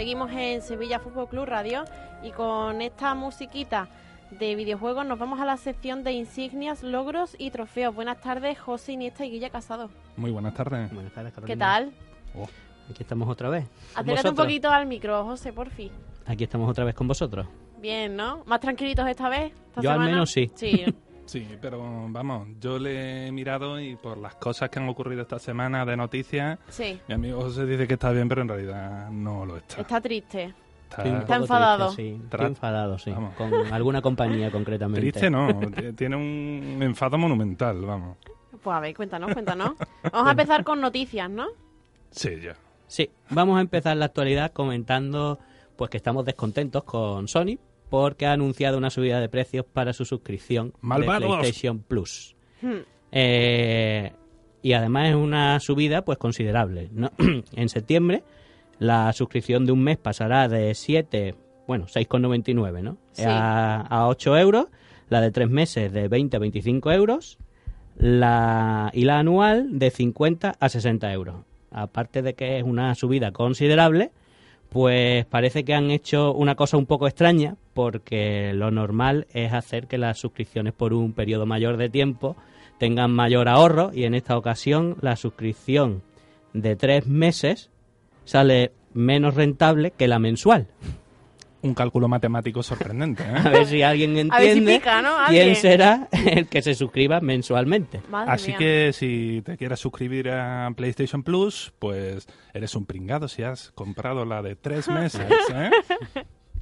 Seguimos 0.00 0.32
en 0.32 0.62
Sevilla 0.62 0.98
Fútbol 0.98 1.28
Club 1.28 1.44
Radio 1.44 1.84
y 2.22 2.30
con 2.30 2.80
esta 2.80 3.14
musiquita 3.14 3.86
de 4.30 4.54
videojuegos 4.54 5.04
nos 5.04 5.18
vamos 5.18 5.40
a 5.40 5.44
la 5.44 5.58
sección 5.58 6.04
de 6.04 6.12
insignias, 6.12 6.82
logros 6.82 7.36
y 7.38 7.50
trofeos. 7.50 7.94
Buenas 7.94 8.18
tardes, 8.18 8.58
José 8.58 8.92
Iniesta 8.92 9.26
y 9.26 9.32
Guilla 9.32 9.50
Casado. 9.50 9.90
Muy 10.16 10.30
buenas 10.30 10.54
tardes. 10.54 10.90
Buenas 10.94 11.12
tardes, 11.12 11.34
Carolina. 11.34 11.54
¿Qué 11.54 11.58
tal? 11.58 11.92
Oh, 12.34 12.48
aquí 12.90 13.02
estamos 13.02 13.28
otra 13.28 13.50
vez. 13.50 13.66
Acércate 13.94 14.30
un 14.30 14.36
poquito 14.36 14.70
al 14.70 14.86
micro, 14.86 15.22
José, 15.26 15.52
por 15.52 15.68
fin. 15.68 15.92
Aquí 16.24 16.44
estamos 16.44 16.70
otra 16.70 16.86
vez 16.86 16.94
con 16.94 17.06
vosotros. 17.06 17.46
Bien, 17.78 18.16
¿no? 18.16 18.42
¿Más 18.46 18.60
tranquilitos 18.60 19.06
esta 19.06 19.28
vez? 19.28 19.52
esta 19.52 19.82
Yo 19.82 19.90
al 19.90 20.00
menos 20.00 20.30
sí. 20.30 20.50
Sí, 20.54 20.82
Sí, 21.26 21.46
pero 21.60 21.80
vamos, 22.08 22.48
yo 22.60 22.78
le 22.78 23.28
he 23.28 23.32
mirado 23.32 23.78
y 23.80 23.94
por 23.96 24.18
las 24.18 24.34
cosas 24.34 24.68
que 24.68 24.80
han 24.80 24.88
ocurrido 24.88 25.22
esta 25.22 25.38
semana 25.38 25.84
de 25.84 25.96
noticias, 25.96 26.58
sí. 26.68 27.00
mi 27.06 27.14
amigo 27.14 27.40
José 27.42 27.66
dice 27.66 27.86
que 27.86 27.94
está 27.94 28.10
bien, 28.10 28.28
pero 28.28 28.42
en 28.42 28.48
realidad 28.48 29.10
no 29.10 29.46
lo 29.46 29.56
está. 29.56 29.80
Está 29.80 30.00
triste. 30.00 30.54
Está 30.88 31.04
Está 31.04 31.36
enfadado. 31.36 31.94
triste, 31.94 32.16
sí. 32.16 32.22
Estoy 32.24 32.46
enfadado, 32.46 32.98
sí. 32.98 33.10
Vamos. 33.12 33.34
Con 33.36 33.54
alguna 33.72 34.02
compañía 34.02 34.50
concretamente. 34.50 35.00
triste, 35.00 35.30
no, 35.30 35.48
tiene 35.96 36.16
un 36.16 36.82
enfado 36.82 37.16
monumental, 37.16 37.80
vamos. 37.82 38.16
Pues 38.60 38.76
a 38.76 38.80
ver, 38.80 38.94
cuéntanos, 38.96 39.32
cuéntanos. 39.32 39.74
Vamos 40.12 40.28
a 40.28 40.30
empezar 40.32 40.64
con 40.64 40.80
noticias, 40.80 41.30
¿no? 41.30 41.46
Sí, 42.10 42.40
ya. 42.40 42.56
Sí, 42.88 43.08
vamos 43.30 43.56
a 43.58 43.60
empezar 43.60 43.96
la 43.96 44.06
actualidad 44.06 44.50
comentando 44.50 45.38
pues 45.76 45.90
que 45.90 45.96
estamos 45.96 46.24
descontentos 46.24 46.82
con 46.82 47.28
Sony 47.28 47.56
porque 47.90 48.26
ha 48.26 48.32
anunciado 48.32 48.78
una 48.78 48.88
subida 48.88 49.20
de 49.20 49.28
precios 49.28 49.66
para 49.66 49.92
su 49.92 50.04
suscripción 50.04 50.72
¡Malvados! 50.80 51.22
de 51.22 51.26
PlayStation 51.26 51.80
Plus. 51.80 52.36
Hmm. 52.62 52.78
Eh, 53.12 54.12
y 54.62 54.72
además 54.72 55.10
es 55.10 55.16
una 55.16 55.58
subida 55.60 56.04
pues 56.04 56.16
considerable. 56.16 56.88
¿no? 56.92 57.10
en 57.54 57.68
septiembre 57.68 58.22
la 58.78 59.12
suscripción 59.12 59.66
de 59.66 59.72
un 59.72 59.82
mes 59.82 59.98
pasará 59.98 60.48
de 60.48 60.74
7, 60.74 61.34
bueno, 61.66 61.84
6,99, 61.86 62.82
¿no? 62.82 62.96
Sí. 63.12 63.24
A, 63.26 63.82
a 63.82 64.08
8 64.08 64.38
euros, 64.38 64.66
la 65.10 65.20
de 65.20 65.30
3 65.30 65.50
meses 65.50 65.92
de 65.92 66.08
20 66.08 66.36
a 66.36 66.40
25 66.40 66.90
euros 66.92 67.38
la, 67.96 68.90
y 68.94 69.04
la 69.04 69.18
anual 69.18 69.78
de 69.78 69.90
50 69.90 70.54
a 70.58 70.68
60 70.68 71.12
euros. 71.12 71.36
Aparte 71.70 72.22
de 72.22 72.34
que 72.34 72.58
es 72.58 72.64
una 72.64 72.94
subida 72.94 73.32
considerable, 73.32 74.10
pues 74.70 75.26
parece 75.26 75.64
que 75.64 75.74
han 75.74 75.90
hecho 75.90 76.32
una 76.32 76.54
cosa 76.54 76.76
un 76.76 76.86
poco 76.86 77.06
extraña, 77.06 77.56
porque 77.74 78.52
lo 78.54 78.70
normal 78.70 79.26
es 79.32 79.52
hacer 79.52 79.88
que 79.88 79.98
las 79.98 80.18
suscripciones 80.18 80.72
por 80.72 80.94
un 80.94 81.12
periodo 81.12 81.44
mayor 81.44 81.76
de 81.76 81.90
tiempo 81.90 82.36
tengan 82.78 83.10
mayor 83.10 83.48
ahorro 83.48 83.90
y 83.92 84.04
en 84.04 84.14
esta 84.14 84.38
ocasión 84.38 84.96
la 85.00 85.16
suscripción 85.16 86.02
de 86.54 86.76
tres 86.76 87.06
meses 87.06 87.70
sale 88.24 88.72
menos 88.94 89.34
rentable 89.34 89.90
que 89.90 90.08
la 90.08 90.18
mensual. 90.18 90.68
Un 91.62 91.74
cálculo 91.74 92.08
matemático 92.08 92.62
sorprendente, 92.62 93.22
A 93.24 93.38
¿eh? 93.48 93.50
ver 93.50 93.66
si 93.66 93.82
alguien 93.82 94.32
A 94.32 94.38
ver 94.38 94.52
si 94.52 94.58
entiende 94.58 94.78
pica, 94.78 95.02
¿no? 95.02 95.14
quién 95.28 95.40
Alguien. 95.48 95.56
será 95.56 96.08
el 96.12 96.46
que 96.48 96.62
se 96.62 96.74
suscriba 96.74 97.20
mensualmente. 97.20 98.00
Madre 98.10 98.32
Así 98.32 98.48
mía. 98.48 98.58
que 98.58 98.92
si 98.94 99.42
te 99.44 99.56
quieres 99.56 99.78
suscribir 99.80 100.30
a 100.30 100.70
PlayStation 100.74 101.22
Plus, 101.22 101.72
pues 101.78 102.26
eres 102.54 102.74
un 102.74 102.86
pringado 102.86 103.28
si 103.28 103.42
has 103.42 103.72
comprado 103.72 104.24
la 104.24 104.40
de 104.42 104.56
tres 104.56 104.88
meses, 104.90 105.26
¿eh? 105.54 105.70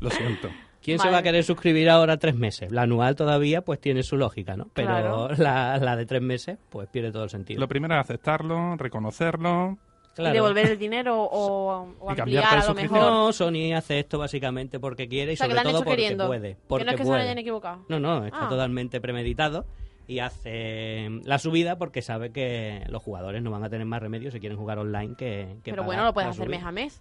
Lo 0.00 0.10
siento. 0.10 0.48
¿Quién 0.82 1.00
se 1.00 1.10
va 1.10 1.18
a 1.18 1.22
querer 1.22 1.42
suscribir 1.44 1.90
ahora 1.90 2.16
tres 2.18 2.36
meses? 2.36 2.70
La 2.72 2.82
anual 2.82 3.14
todavía 3.16 3.62
pues 3.62 3.80
tiene 3.80 4.02
su 4.04 4.16
lógica, 4.16 4.56
¿no? 4.56 4.68
Pero 4.74 4.88
Claro. 4.88 5.28
la, 5.36 5.76
la 5.78 5.96
de 5.96 6.06
tres 6.06 6.22
meses 6.22 6.56
pues 6.70 6.88
pierde 6.88 7.10
todo 7.12 7.24
el 7.24 7.30
sentido. 7.30 7.60
Lo 7.60 7.68
primero 7.68 7.94
es 7.94 8.00
aceptarlo, 8.00 8.76
reconocerlo. 8.76 9.76
Claro. 10.18 10.34
Y 10.34 10.38
devolver 10.38 10.66
el 10.70 10.78
dinero 10.78 11.22
o, 11.22 11.88
o 12.00 12.10
ampliar 12.10 12.44
a 12.58 12.66
lo 12.66 12.74
mejor. 12.74 12.98
No, 12.98 13.32
Sony 13.32 13.72
hace 13.76 14.00
esto 14.00 14.18
básicamente 14.18 14.78
porque 14.80 15.08
quiere 15.08 15.32
y 15.32 15.34
o 15.34 15.36
sea, 15.38 15.46
que 15.48 15.54
sobre 15.54 15.64
todo 15.70 15.84
porque 15.84 15.90
queriendo. 16.02 16.26
puede. 16.26 16.54
que 16.54 16.60
Porque 16.68 16.84
no 16.84 16.90
es 16.90 16.96
que 16.96 17.02
se 17.04 17.08
puede. 17.08 17.18
lo 17.20 17.24
hayan 17.24 17.38
equivocado. 17.38 17.84
No, 17.88 18.00
no, 18.00 18.24
está 18.26 18.46
Ah. 18.46 18.48
totalmente 18.48 19.00
premeditado 19.00 19.64
y 20.06 20.20
hace 20.20 21.08
la 21.24 21.38
subida 21.38 21.76
porque 21.78 22.02
sabe 22.02 22.32
que 22.32 22.82
los 22.88 23.02
jugadores 23.02 23.42
no 23.42 23.50
van 23.50 23.62
a 23.64 23.68
tener 23.70 23.86
más 23.86 24.00
remedio 24.02 24.30
si 24.30 24.40
quieren 24.40 24.58
jugar 24.58 24.78
online 24.78 25.14
que, 25.16 25.56
que 25.62 25.70
Pero 25.70 25.84
bueno, 25.84 26.04
lo 26.04 26.12
puedes 26.14 26.30
hacer 26.30 26.48
mes 26.48 26.62
a 26.64 26.72
mes. 26.72 27.00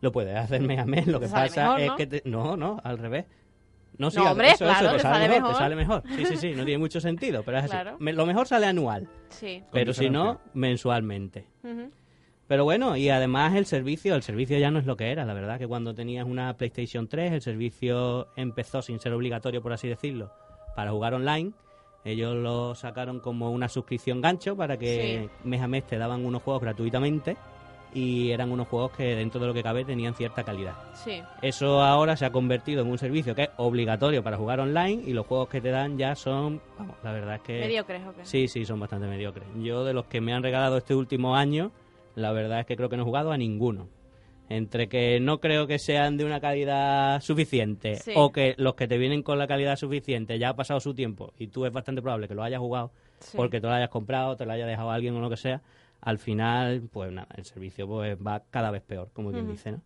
Lo 0.00 0.12
puedes 0.12 0.36
hacer 0.36 0.60
mes 0.62 0.78
a 0.78 0.84
mes. 0.84 1.06
Lo 1.06 1.20
que 1.20 1.26
Te 1.26 1.30
sale 1.32 1.48
pasa 1.48 1.62
mejor, 1.64 1.80
es 1.80 1.86
¿no? 1.88 1.96
que... 1.96 2.06
te- 2.06 2.22
No, 2.24 2.56
no, 2.56 2.80
al 2.84 2.98
revés. 2.98 3.26
No, 3.96 4.10
sí, 4.12 4.18
No, 4.18 4.30
hombre, 4.30 4.50
eso, 4.52 4.64
eso, 4.64 4.72
claro, 4.78 4.90
te 4.90 4.96
te 4.98 5.02
sale, 5.02 5.14
sale 5.14 5.28
mejor, 5.28 5.42
mejor. 5.42 5.52
te 5.56 5.58
sale 5.58 5.76
mejor. 5.76 6.02
Sí, 6.16 6.24
sí, 6.26 6.36
sí, 6.36 6.54
no 6.54 6.64
tiene 6.64 6.78
mucho 6.78 7.00
sentido, 7.00 7.42
pero 7.42 7.58
es 7.58 7.64
así. 7.64 7.72
Claro. 7.72 7.96
Me- 7.98 8.12
lo 8.12 8.26
mejor 8.26 8.46
sale 8.46 8.66
anual, 8.66 9.08
Sí. 9.30 9.62
pero 9.72 9.92
si 9.92 10.08
no, 10.08 10.40
mensualmente. 10.54 11.46
Ujú. 11.64 11.90
Pero 12.48 12.64
bueno, 12.64 12.96
y 12.96 13.10
además 13.10 13.54
el 13.54 13.66
servicio, 13.66 14.14
el 14.14 14.22
servicio 14.22 14.58
ya 14.58 14.70
no 14.70 14.78
es 14.78 14.86
lo 14.86 14.96
que 14.96 15.12
era, 15.12 15.26
la 15.26 15.34
verdad 15.34 15.58
que 15.58 15.68
cuando 15.68 15.94
tenías 15.94 16.26
una 16.26 16.56
PlayStation 16.56 17.06
3, 17.06 17.32
el 17.32 17.42
servicio 17.42 18.28
empezó 18.36 18.80
sin 18.80 18.98
ser 18.98 19.12
obligatorio, 19.12 19.62
por 19.62 19.74
así 19.74 19.86
decirlo, 19.86 20.32
para 20.74 20.90
jugar 20.90 21.12
online. 21.12 21.52
Ellos 22.04 22.34
lo 22.34 22.74
sacaron 22.74 23.20
como 23.20 23.50
una 23.50 23.68
suscripción 23.68 24.22
gancho 24.22 24.56
para 24.56 24.78
que 24.78 25.28
mes 25.44 25.60
a 25.60 25.68
mes 25.68 25.86
te 25.86 25.98
daban 25.98 26.24
unos 26.24 26.42
juegos 26.42 26.62
gratuitamente 26.62 27.36
y 27.92 28.30
eran 28.30 28.50
unos 28.50 28.68
juegos 28.68 28.92
que 28.92 29.14
dentro 29.14 29.40
de 29.40 29.46
lo 29.46 29.52
que 29.52 29.62
cabe 29.62 29.84
tenían 29.84 30.14
cierta 30.14 30.42
calidad. 30.42 30.74
Sí. 30.94 31.20
Eso 31.42 31.82
ahora 31.82 32.16
se 32.16 32.24
ha 32.24 32.32
convertido 32.32 32.82
en 32.82 32.88
un 32.88 32.96
servicio 32.96 33.34
que 33.34 33.42
es 33.44 33.50
obligatorio 33.56 34.22
para 34.22 34.38
jugar 34.38 34.60
online 34.60 35.02
y 35.06 35.12
los 35.12 35.26
juegos 35.26 35.48
que 35.48 35.60
te 35.60 35.68
dan 35.68 35.98
ya 35.98 36.14
son, 36.14 36.62
vamos, 36.78 36.96
la 37.02 37.12
verdad 37.12 37.34
es 37.36 37.42
que... 37.42 37.60
Mediocres, 37.60 38.06
¿o 38.06 38.14
qué? 38.14 38.24
Sí, 38.24 38.48
sí, 38.48 38.64
son 38.64 38.80
bastante 38.80 39.06
mediocres. 39.06 39.46
Yo 39.60 39.84
de 39.84 39.92
los 39.92 40.06
que 40.06 40.22
me 40.22 40.32
han 40.32 40.42
regalado 40.42 40.78
este 40.78 40.94
último 40.94 41.36
año, 41.36 41.72
la 42.18 42.32
verdad 42.32 42.60
es 42.60 42.66
que 42.66 42.76
creo 42.76 42.88
que 42.88 42.96
no 42.96 43.02
he 43.02 43.06
jugado 43.06 43.32
a 43.32 43.36
ninguno. 43.38 43.88
Entre 44.50 44.88
que 44.88 45.20
no 45.20 45.40
creo 45.40 45.66
que 45.66 45.78
sean 45.78 46.16
de 46.16 46.24
una 46.24 46.40
calidad 46.40 47.20
suficiente 47.20 47.96
Sí. 47.96 48.12
o 48.16 48.32
que 48.32 48.54
los 48.56 48.74
que 48.76 48.88
te 48.88 48.96
vienen 48.96 49.22
con 49.22 49.38
la 49.38 49.46
calidad 49.46 49.76
suficiente 49.76 50.38
ya 50.38 50.48
ha 50.50 50.56
pasado 50.56 50.80
su 50.80 50.94
tiempo 50.94 51.34
y 51.38 51.48
tú 51.48 51.66
es 51.66 51.72
bastante 51.72 52.00
probable 52.00 52.28
que 52.28 52.34
lo 52.34 52.42
hayas 52.42 52.58
jugado 52.60 52.90
Sí. 53.20 53.36
porque 53.36 53.60
te 53.60 53.66
lo 53.66 53.74
hayas 53.74 53.90
comprado, 53.90 54.36
te 54.36 54.46
lo 54.46 54.52
haya 54.52 54.64
dejado 54.66 54.90
alguien 54.90 55.14
o 55.16 55.20
lo 55.20 55.28
que 55.28 55.36
sea, 55.36 55.60
al 56.00 56.18
final, 56.18 56.88
pues 56.90 57.12
nada, 57.12 57.28
el 57.36 57.44
servicio 57.44 57.86
pues 57.86 58.16
va 58.16 58.42
cada 58.50 58.70
vez 58.70 58.82
peor, 58.82 59.10
como 59.12 59.32
quien 59.32 59.48
dice, 59.50 59.72
¿no? 59.72 59.82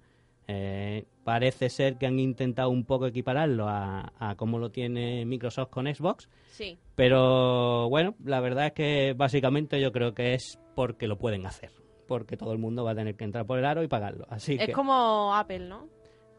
Eh, 0.47 1.07
parece 1.25 1.69
ser 1.69 1.97
que 1.97 2.07
han 2.07 2.19
intentado 2.21 2.69
un 2.71 2.85
poco 2.85 3.07
equipararlo 3.07 3.67
a, 3.69 4.13
a 4.19 4.35
cómo 4.37 4.59
lo 4.61 4.71
tiene 4.71 5.25
Microsoft 5.25 5.71
con 5.71 5.93
Xbox, 5.93 6.29
Sí. 6.51 6.79
pero 6.95 7.89
bueno, 7.89 8.15
la 8.25 8.39
verdad 8.41 8.67
es 8.67 8.73
que 8.73 9.15
básicamente 9.17 9.81
yo 9.81 9.91
creo 9.91 10.15
que 10.15 10.35
es 10.35 10.59
porque 10.77 11.07
lo 11.09 11.17
pueden 11.19 11.47
hacer. 11.47 11.71
Porque 12.07 12.37
todo 12.37 12.53
el 12.53 12.59
mundo 12.59 12.85
va 12.85 12.93
a 12.93 12.95
tener 12.95 13.15
que 13.15 13.25
entrar 13.25 13.47
por 13.47 13.59
el 13.59 13.65
aro 13.65 13.83
y 13.83 13.89
pagarlo. 13.89 14.27
Así 14.29 14.55
Es 14.55 14.67
que, 14.67 14.73
como 14.73 15.35
Apple, 15.35 15.61
¿no? 15.61 15.89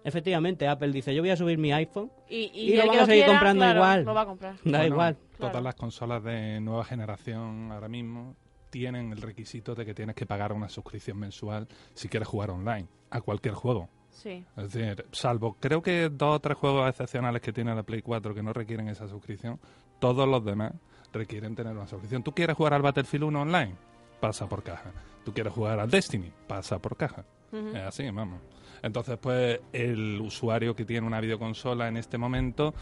efectivamente, 0.04 0.68
Apple 0.68 0.92
dice: 0.92 1.14
Yo 1.16 1.22
voy 1.22 1.32
a 1.32 1.38
subir 1.38 1.58
mi 1.58 1.72
iPhone. 1.72 2.12
Y, 2.30 2.52
Y 2.54 2.74
el 2.74 2.80
lo 2.80 2.88
van 2.88 3.00
a 3.00 3.06
seguir 3.06 3.24
quiera, 3.24 3.34
comprando 3.34 3.64
claro, 3.66 3.80
igual. 3.80 4.04
Lo 4.04 4.14
va 4.14 4.22
a 4.22 4.26
comprar. 4.26 4.54
Da 4.56 4.62
Bueno, 4.64 4.86
igual. 4.86 5.18
Claro. 5.38 5.52
Todas 5.52 5.64
las 5.64 5.76
consolas 5.76 6.24
de 6.24 6.60
nueva 6.60 6.84
generación 6.86 7.72
ahora 7.72 7.88
mismo 7.88 8.36
tienen 8.70 9.12
el 9.12 9.22
requisito 9.22 9.76
de 9.76 9.86
que 9.86 9.94
tienes 9.94 10.16
que 10.16 10.26
pagar 10.26 10.52
una 10.52 10.68
suscripción 10.68 11.20
mensual 11.20 11.68
si 11.94 12.10
quieres 12.10 12.28
jugar 12.28 12.50
online 12.52 12.88
a 13.12 13.22
cualquier 13.22 13.54
juego. 13.54 13.90
Sí. 14.10 14.44
Es 14.58 14.74
decir, 14.74 15.06
salvo 15.12 15.58
creo 15.60 15.82
que 15.82 16.10
dos 16.10 16.36
o 16.36 16.40
tres 16.40 16.58
juegos 16.58 16.90
excepcionales 16.90 17.42
que 17.42 17.54
tiene 17.54 17.74
la 17.74 17.84
Play 17.84 18.02
4 18.02 18.34
que 18.34 18.44
no 18.44 18.54
requieren 18.54 18.88
esa 18.88 19.08
suscripción, 19.08 19.60
todos 20.00 20.28
los 20.28 20.44
demás 20.44 20.74
requieren 21.12 21.56
tener 21.56 21.74
una 21.74 21.88
suscripción. 21.88 22.24
¿Tú 22.24 22.32
quieres 22.32 22.56
jugar 22.56 22.74
al 22.74 22.82
Battlefield 22.82 23.26
1 23.26 23.42
online? 23.42 23.76
Pasa 24.20 24.48
por 24.48 24.64
caja. 24.64 24.92
¿Tú 25.24 25.34
quieres 25.34 25.54
jugar 25.54 25.80
al 25.80 25.90
Destiny? 25.90 26.32
Pasa 26.48 26.80
por 26.80 26.98
caja. 26.98 27.26
Es 27.52 27.82
así, 27.82 28.10
vamos. 28.10 28.42
Entonces, 28.82 29.18
pues, 29.20 29.60
el 29.72 30.20
usuario 30.20 30.76
que 30.76 30.86
tiene 30.86 31.08
una 31.08 31.22
videoconsola 31.22 31.88
en 31.88 31.98
este 31.98 32.18
momento, 32.18 32.74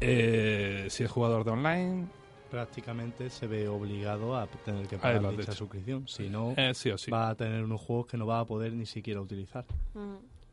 eh, 0.00 0.86
si 0.88 1.04
es 1.04 1.10
jugador 1.10 1.44
de 1.44 1.50
online, 1.52 2.06
prácticamente 2.50 3.30
se 3.30 3.46
ve 3.46 3.68
obligado 3.68 4.36
a 4.36 4.46
tener 4.46 4.86
que 4.86 4.98
pagar 4.98 5.36
dicha 5.36 5.52
suscripción. 5.52 6.08
Si 6.08 6.28
no, 6.28 6.54
eh, 6.56 6.74
sí 6.74 6.90
o 6.90 6.98
sí. 6.98 7.10
va 7.10 7.30
a 7.30 7.34
tener 7.34 7.62
unos 7.62 7.80
juegos 7.80 8.06
que 8.06 8.16
no 8.16 8.26
va 8.26 8.40
a 8.40 8.44
poder 8.44 8.72
ni 8.72 8.86
siquiera 8.86 9.20
utilizar. 9.20 9.64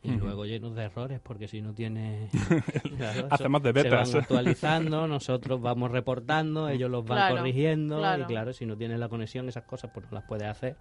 Y 0.01 0.11
luego 0.11 0.45
llenos 0.45 0.75
de 0.75 0.83
errores, 0.83 1.19
porque 1.21 1.47
si 1.49 1.61
no 1.61 1.73
tiene. 1.73 2.29
Claro, 2.97 3.27
Hacemos 3.31 3.61
de 3.63 3.69
Se 3.73 3.83
betas. 3.83 4.13
van 4.13 4.21
actualizando, 4.21 5.07
nosotros 5.07 5.61
vamos 5.61 5.91
reportando, 5.91 6.69
ellos 6.69 6.89
los 6.89 7.05
van 7.05 7.17
Claro, 7.17 7.35
corrigiendo. 7.37 7.97
claro. 7.97 8.23
Y 8.23 8.25
claro, 8.25 8.53
si 8.53 8.65
no 8.65 8.77
tienes 8.77 8.99
la 8.99 9.09
conexión, 9.09 9.47
esas 9.49 9.63
cosas 9.63 9.91
pues 9.93 10.05
no 10.09 10.15
las 10.15 10.23
puedes 10.23 10.47
hacer. 10.47 10.77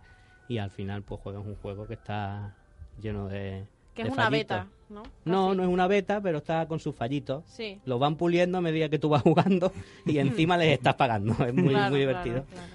Y 0.48 0.58
al 0.58 0.70
final, 0.70 1.02
pues 1.02 1.20
juegas 1.20 1.44
un 1.44 1.56
juego 1.56 1.86
que 1.86 1.94
está 1.94 2.54
lleno 3.00 3.28
de. 3.28 3.64
Que 3.94 4.04
de 4.04 4.10
es 4.10 4.14
una 4.14 4.30
beta, 4.30 4.68
¿no? 4.88 5.02
No, 5.24 5.46
Casi. 5.48 5.56
no 5.56 5.62
es 5.64 5.68
una 5.68 5.86
beta, 5.88 6.20
pero 6.20 6.38
está 6.38 6.66
con 6.68 6.78
sus 6.78 6.94
fallitos. 6.94 7.42
Sí. 7.46 7.80
Lo 7.84 7.98
van 7.98 8.14
puliendo 8.16 8.58
a 8.58 8.60
medida 8.60 8.88
que 8.88 9.00
tú 9.00 9.08
vas 9.08 9.22
jugando 9.22 9.72
y 10.06 10.18
encima 10.20 10.56
les 10.56 10.74
estás 10.74 10.94
pagando. 10.94 11.32
Es 11.44 11.52
muy, 11.52 11.70
Claro, 11.74 11.90
muy 11.90 12.00
divertido. 12.00 12.44
claro. 12.44 12.66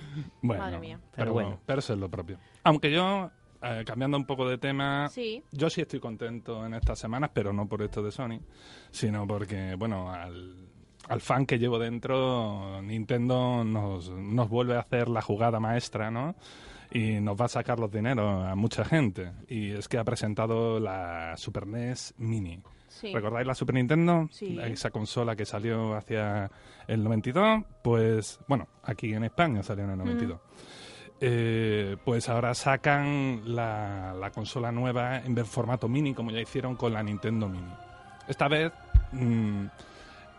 Bueno, 0.42 0.63
Madre 0.63 0.80
mía. 0.80 0.98
Pero, 1.00 1.12
Pero 1.16 1.34
bueno, 1.34 1.50
bueno. 1.51 1.62
pero 1.66 1.80
eso 1.80 1.94
es 1.94 2.00
lo 2.00 2.10
propio. 2.10 2.38
Aunque 2.63 2.92
yo, 2.92 3.31
eh, 3.63 3.83
cambiando 3.86 4.18
un 4.18 4.25
poco 4.25 4.48
de 4.48 4.57
tema, 4.57 5.07
Sí. 5.10 5.42
yo 5.51 5.69
sí 5.69 5.81
estoy 5.81 6.00
contento 6.00 6.65
en 6.65 6.74
estas 6.74 7.00
semanas, 7.00 7.31
pero 7.33 7.54
no 7.54 7.68
por 7.68 7.81
esto 7.81 8.01
de 8.04 8.12
Sony, 8.12 8.39
sino 8.92 9.25
porque, 9.25 9.75
bueno, 9.75 10.12
al, 10.12 10.56
al 11.07 11.21
fan 11.21 11.45
que 11.45 11.57
llevo 11.60 11.80
dentro, 11.80 12.81
Nintendo 12.81 13.63
nos, 13.63 14.10
nos 14.10 14.50
vuelve 14.50 14.75
a 14.75 14.81
hacer 14.81 15.10
la 15.10 15.21
jugada 15.21 15.60
maestra, 15.60 16.12
¿no? 16.12 16.36
y 16.95 17.19
nos 17.21 17.36
va 17.42 17.45
a 17.45 17.50
sacar 17.50 17.80
los 17.80 17.89
dineros 17.92 18.45
a 18.45 18.54
mucha 18.54 18.86
gente. 18.86 19.31
Y 19.48 19.71
es 19.71 19.88
que 19.88 19.98
ha 19.98 20.04
presentado 20.04 20.80
la 20.80 21.36
Super 21.38 21.66
NES 21.66 22.13
Mini. 22.18 22.62
Sí. 22.88 23.12
¿Recordáis 23.12 23.48
la 23.48 23.56
Super 23.56 23.74
Nintendo? 23.74 24.27
Sí. 24.30 24.59
Esa 24.62 24.92
consola 24.92 25.36
que 25.36 25.44
salió 25.44 25.95
hacia 25.95 26.51
el 26.88 27.04
92. 27.04 27.63
Pues, 27.83 28.39
bueno, 28.48 28.68
aquí 28.83 29.12
en 29.12 29.24
España 29.24 29.63
salió 29.63 29.86
en 29.86 29.89
el 29.89 29.98
92. 29.98 30.39
Eh, 31.21 31.95
pues 32.04 32.27
ahora 32.27 32.54
sacan 32.54 33.42
la, 33.45 34.13
la 34.19 34.31
consola 34.31 34.71
nueva 34.71 35.19
en 35.19 35.36
formato 35.45 35.88
mini, 35.88 36.13
como 36.13 36.31
ya 36.31 36.42
hicieron 36.42 36.75
con 36.75 36.94
la 36.94 37.01
Nintendo 37.01 37.48
Mini. 37.48 37.74
Esta 38.27 38.48
vez 38.48 38.71
mm, 39.12 39.65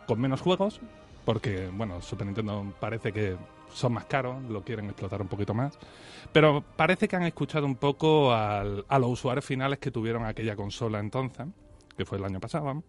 con 0.06 0.21
menos 0.21 0.41
juegos, 0.41 0.81
porque, 1.25 1.71
bueno, 1.73 2.03
Super 2.03 2.26
Nintendo 2.26 2.75
parece 2.81 3.12
que 3.12 3.37
son 3.73 3.94
más 3.94 4.05
caros, 4.05 4.43
lo 4.44 4.62
quieren 4.62 4.87
explotar 4.87 5.21
un 5.23 5.29
poquito 5.29 5.55
más. 5.55 5.79
Pero 6.32 6.62
parece 6.77 7.09
que 7.09 7.17
han 7.17 7.25
escuchado 7.25 7.67
un 7.67 7.77
poco 7.77 8.32
a 8.32 8.65
los 8.65 9.11
usuarios 9.11 9.44
finales 9.44 9.79
que 9.79 9.91
tuvieron 9.91 10.25
aquella 10.25 10.56
consola 10.56 11.00
entonces, 11.00 11.47
que 11.97 12.05
fue 12.05 12.19
el 12.19 12.25
año 12.25 12.41
pasado, 12.41 12.82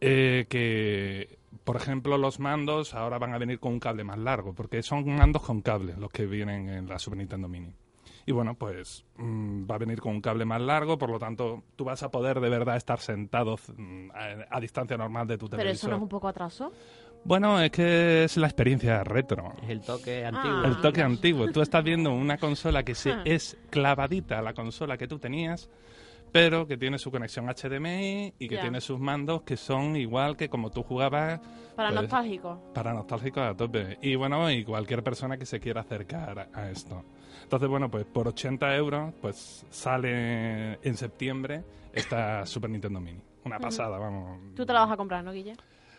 eh, 0.00 0.46
que, 0.48 1.38
por 1.64 1.76
ejemplo, 1.76 2.16
los 2.18 2.38
mandos 2.40 2.94
ahora 2.94 3.18
van 3.18 3.34
a 3.34 3.38
venir 3.38 3.58
con 3.60 3.72
un 3.74 3.80
cable 3.80 4.04
más 4.04 4.18
largo, 4.18 4.54
porque 4.54 4.82
son 4.82 5.04
mandos 5.14 5.42
con 5.42 5.60
cable 5.62 5.94
los 5.98 6.10
que 6.10 6.26
vienen 6.26 6.68
en 6.68 6.88
la 6.88 6.98
Super 6.98 7.18
Nintendo 7.18 7.48
Mini. 7.48 7.72
Y 8.26 8.32
bueno, 8.32 8.54
pues 8.54 9.04
mm, 9.16 9.64
va 9.68 9.74
a 9.76 9.78
venir 9.78 10.00
con 10.00 10.12
un 10.14 10.20
cable 10.20 10.44
más 10.44 10.60
largo, 10.60 10.98
por 10.98 11.10
lo 11.10 11.18
tanto, 11.18 11.62
tú 11.74 11.84
vas 11.84 12.02
a 12.02 12.10
poder 12.10 12.38
de 12.40 12.48
verdad 12.48 12.76
estar 12.76 13.00
sentado 13.00 13.56
mm, 13.76 14.10
a, 14.12 14.56
a 14.56 14.60
distancia 14.60 14.96
normal 14.96 15.26
de 15.26 15.38
tu 15.38 15.46
Pero 15.48 15.58
televisor. 15.62 15.88
eso 15.88 15.90
no 15.90 15.96
es 15.96 16.02
un 16.02 16.08
poco 16.08 16.28
atraso. 16.28 16.70
Bueno, 17.24 17.60
es 17.60 17.70
que 17.70 18.24
es 18.24 18.36
la 18.38 18.46
experiencia 18.46 19.02
retro. 19.04 19.54
Es 19.62 19.70
el 19.70 19.80
toque 19.82 20.24
Ah. 20.24 20.28
antiguo. 20.28 20.64
El 20.64 20.80
toque 20.80 21.02
antiguo. 21.02 21.50
Tú 21.52 21.60
estás 21.60 21.82
viendo 21.84 22.12
una 22.12 22.38
consola 22.38 22.82
que 22.82 22.94
se 22.94 23.10
Ah. 23.12 23.22
es 23.26 23.58
clavadita 23.68 24.38
a 24.38 24.42
la 24.42 24.54
consola 24.54 24.96
que 24.96 25.06
tú 25.08 25.18
tenías, 25.18 25.68
pero 26.32 26.66
que 26.66 26.76
tiene 26.76 26.98
su 26.98 27.10
conexión 27.10 27.46
HDMI 27.46 28.34
y 28.38 28.48
que 28.48 28.58
tiene 28.58 28.80
sus 28.80 28.98
mandos 29.00 29.42
que 29.42 29.56
son 29.56 29.96
igual 29.96 30.36
que 30.36 30.48
como 30.48 30.70
tú 30.70 30.82
jugabas 30.82 31.40
Para 31.76 31.88
Pues- 31.90 32.02
nostálgico. 32.02 32.70
para 32.74 32.92
nostálgicos 32.92 33.42
a 33.42 33.54
tope. 33.56 33.98
Y 34.02 34.14
bueno, 34.14 34.50
y 34.50 34.64
cualquier 34.64 35.02
persona 35.02 35.36
que 35.36 35.46
se 35.46 35.60
quiera 35.60 35.80
acercar 35.80 36.38
a- 36.38 36.48
a 36.60 36.70
esto. 36.70 37.04
Entonces, 37.42 37.68
bueno, 37.68 37.90
pues 37.90 38.04
por 38.04 38.28
80 38.28 38.74
euros, 38.76 39.12
pues 39.20 39.66
sale 39.70 40.74
en 40.82 40.96
septiembre 40.96 41.64
esta 41.92 42.44
Super 42.46 42.70
Nintendo 42.70 43.00
Mini. 43.00 43.20
Una 43.44 43.58
pasada, 43.58 43.98
vamos. 43.98 44.38
Tú 44.54 44.66
te 44.66 44.72
la 44.72 44.80
vas 44.80 44.92
a 44.92 44.96
comprar, 44.96 45.24
¿no, 45.24 45.32
Guille? 45.32 45.54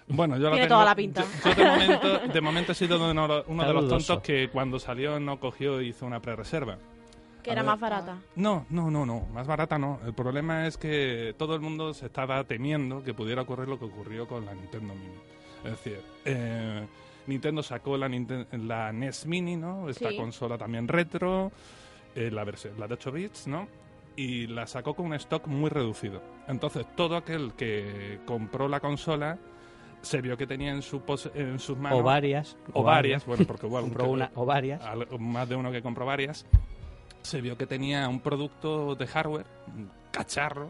Bueno, 0.07 0.35
yo 0.37 0.43
la 0.45 0.51
Tiene 0.51 0.67
tengo- 0.67 0.75
toda 0.75 0.85
la 0.85 0.95
pinta. 0.95 1.23
Yo, 1.23 1.49
yo 1.51 1.55
de, 1.55 1.65
momento, 1.65 2.19
de 2.33 2.41
momento 2.41 2.71
he 2.73 2.75
sido 2.75 2.95
uno, 3.11 3.43
uno 3.47 3.65
de 3.65 3.73
los 3.73 3.87
tontos 3.87 4.19
que 4.21 4.49
cuando 4.49 4.77
salió 4.79 5.19
no 5.19 5.39
cogió 5.39 5.81
y 5.81 5.89
hizo 5.89 6.05
una 6.05 6.21
pre-reserva. 6.21 6.77
Que 7.43 7.49
A 7.49 7.53
era 7.53 7.61
ver. 7.63 7.71
más 7.71 7.79
barata. 7.79 8.17
No, 8.35 8.65
no, 8.69 8.91
no, 8.91 9.05
no, 9.05 9.21
más 9.33 9.47
barata 9.47 9.77
no. 9.77 9.99
El 10.05 10.13
problema 10.13 10.67
es 10.67 10.77
que 10.77 11.33
todo 11.37 11.55
el 11.55 11.61
mundo 11.61 11.93
se 11.93 12.05
estaba 12.07 12.43
temiendo 12.43 13.03
que 13.03 13.13
pudiera 13.13 13.41
ocurrir 13.41 13.67
lo 13.67 13.79
que 13.79 13.85
ocurrió 13.85 14.27
con 14.27 14.45
la 14.45 14.53
Nintendo 14.53 14.93
Mini. 14.93 15.15
Es 15.63 15.71
decir, 15.71 16.01
eh, 16.25 16.85
Nintendo 17.27 17.61
sacó 17.63 17.97
la, 17.97 18.07
Ninten- 18.07 18.47
la 18.65 18.91
NES 18.91 19.25
Mini, 19.25 19.55
¿no? 19.55 19.89
Esta 19.89 20.09
Sí. 20.09 20.17
consola 20.17 20.57
también 20.57 20.87
retro, 20.87 21.51
eh, 22.15 22.29
la 22.31 22.43
versión, 22.43 22.79
la 22.79 22.87
de 22.87 22.93
8 22.95 23.11
bits, 23.11 23.47
¿no? 23.47 23.67
Y 24.15 24.47
la 24.47 24.67
sacó 24.67 24.93
con 24.93 25.05
un 25.07 25.13
stock 25.13 25.47
muy 25.47 25.69
reducido. 25.69 26.21
Entonces, 26.47 26.85
todo 26.95 27.15
aquel 27.15 27.53
que 27.53 28.19
compró 28.25 28.67
la 28.67 28.79
consola 28.79 29.37
se 30.01 30.19
vio 30.21 30.35
que 30.35 30.47
tenía 30.47 30.71
en, 30.71 30.81
su 30.81 31.01
pos- 31.01 31.31
en 31.35 31.59
sus 31.59 31.77
manos... 31.77 31.99
O 31.99 32.03
varias. 32.03 32.57
O 32.73 32.83
varias, 32.83 33.25
bueno, 33.25 33.45
porque 33.45 33.67
igual 33.67 33.83
Compró 33.85 34.09
una 34.09 34.31
o 34.35 34.45
varias. 34.45 34.81
al- 34.81 35.07
más 35.19 35.47
de 35.47 35.55
uno 35.55 35.71
que 35.71 35.81
compró 35.83 36.05
varias, 36.07 36.45
se 37.21 37.41
vio 37.41 37.57
que 37.57 37.67
tenía 37.67 38.07
un 38.07 38.19
producto 38.19 38.95
de 38.95 39.07
hardware, 39.07 39.45
un 39.75 39.89
cacharro, 40.11 40.69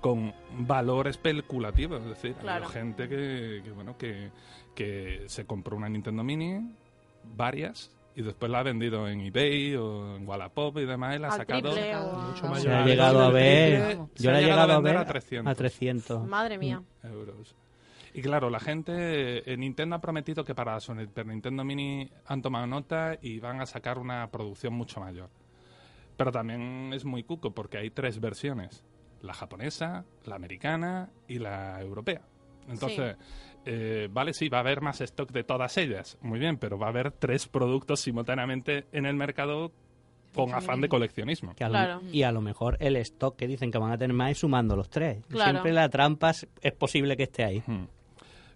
con 0.00 0.32
valor 0.58 1.08
especulativo. 1.08 1.96
Es 1.96 2.04
decir, 2.04 2.34
Claro. 2.34 2.66
había 2.66 2.80
gente 2.80 3.08
que, 3.08 3.60
que, 3.64 3.70
bueno, 3.70 3.96
que, 3.96 4.30
que 4.74 5.24
se 5.26 5.46
compró 5.46 5.76
una 5.76 5.88
Nintendo 5.88 6.24
Mini, 6.24 6.74
varias, 7.36 7.90
y 8.14 8.22
después 8.22 8.50
la 8.50 8.58
ha 8.58 8.62
vendido 8.62 9.08
en 9.08 9.20
eBay 9.20 9.74
o 9.76 10.16
en 10.16 10.28
Wallapop 10.28 10.76
y 10.78 10.84
demás, 10.84 11.16
y 11.16 11.18
la 11.18 11.28
ha 11.28 11.36
sacado... 11.36 11.70
triple 11.72 11.96
o... 11.96 12.12
Mucho 12.14 12.46
mayor. 12.48 12.62
Se 12.62 12.70
ha 12.70 12.84
llegado 12.84 13.20
a 13.22 13.30
ver. 13.30 13.98
Yo 14.16 14.30
ha 14.30 14.32
la 14.34 14.40
he 14.40 14.44
llegado 14.44 14.72
a 14.72 14.80
ver 14.80 14.96
a 14.96 15.04
300. 15.06 15.50
a 15.50 15.54
300. 15.54 16.26
Madre 16.26 16.58
mía. 16.58 16.82
euros. 17.04 17.54
Y 18.14 18.20
claro, 18.20 18.50
la 18.50 18.60
gente, 18.60 19.50
eh, 19.50 19.56
Nintendo 19.56 19.96
ha 19.96 20.00
prometido 20.00 20.44
que 20.44 20.54
para 20.54 20.74
la 20.74 20.80
Super 20.80 21.24
Nintendo 21.26 21.64
Mini 21.64 22.10
han 22.26 22.42
tomado 22.42 22.66
nota 22.66 23.16
y 23.22 23.38
van 23.38 23.62
a 23.62 23.66
sacar 23.66 23.98
una 23.98 24.30
producción 24.30 24.74
mucho 24.74 25.00
mayor. 25.00 25.30
Pero 26.16 26.30
también 26.32 26.92
es 26.92 27.04
muy 27.04 27.22
cuco 27.24 27.52
porque 27.52 27.78
hay 27.78 27.90
tres 27.90 28.20
versiones, 28.20 28.84
la 29.20 29.32
japonesa, 29.34 30.04
la 30.24 30.36
americana 30.36 31.10
y 31.28 31.38
la 31.38 31.80
europea. 31.80 32.22
Entonces, 32.68 33.16
eh, 33.64 34.08
vale, 34.10 34.32
sí, 34.34 34.48
va 34.48 34.58
a 34.58 34.60
haber 34.60 34.80
más 34.82 35.00
stock 35.00 35.30
de 35.32 35.42
todas 35.44 35.76
ellas, 35.78 36.18
muy 36.20 36.38
bien, 36.38 36.58
pero 36.58 36.78
va 36.78 36.86
a 36.86 36.90
haber 36.90 37.10
tres 37.12 37.48
productos 37.48 38.00
simultáneamente 38.00 38.86
en 38.92 39.06
el 39.06 39.16
mercado 39.16 39.72
con 40.34 40.54
afán 40.54 40.80
de 40.80 40.88
coleccionismo. 40.88 41.54
Que 41.54 41.64
a 41.64 41.68
lo- 41.68 41.72
Claro. 41.72 42.00
Y 42.12 42.22
a 42.22 42.32
lo 42.32 42.40
mejor 42.40 42.76
el 42.80 42.96
stock 42.96 43.36
que 43.36 43.46
dicen 43.46 43.70
que 43.70 43.78
van 43.78 43.90
a 43.92 43.98
tener 43.98 44.14
más 44.16 44.30
es 44.30 44.38
sumando 44.38 44.76
los 44.76 44.88
tres. 44.88 45.24
Claro. 45.28 45.50
Siempre 45.50 45.72
la 45.72 45.88
trampa 45.88 46.30
es, 46.30 46.46
es 46.60 46.72
posible 46.72 47.16
que 47.16 47.24
esté 47.24 47.44
ahí. 47.44 47.62
Hmm. 47.66 47.84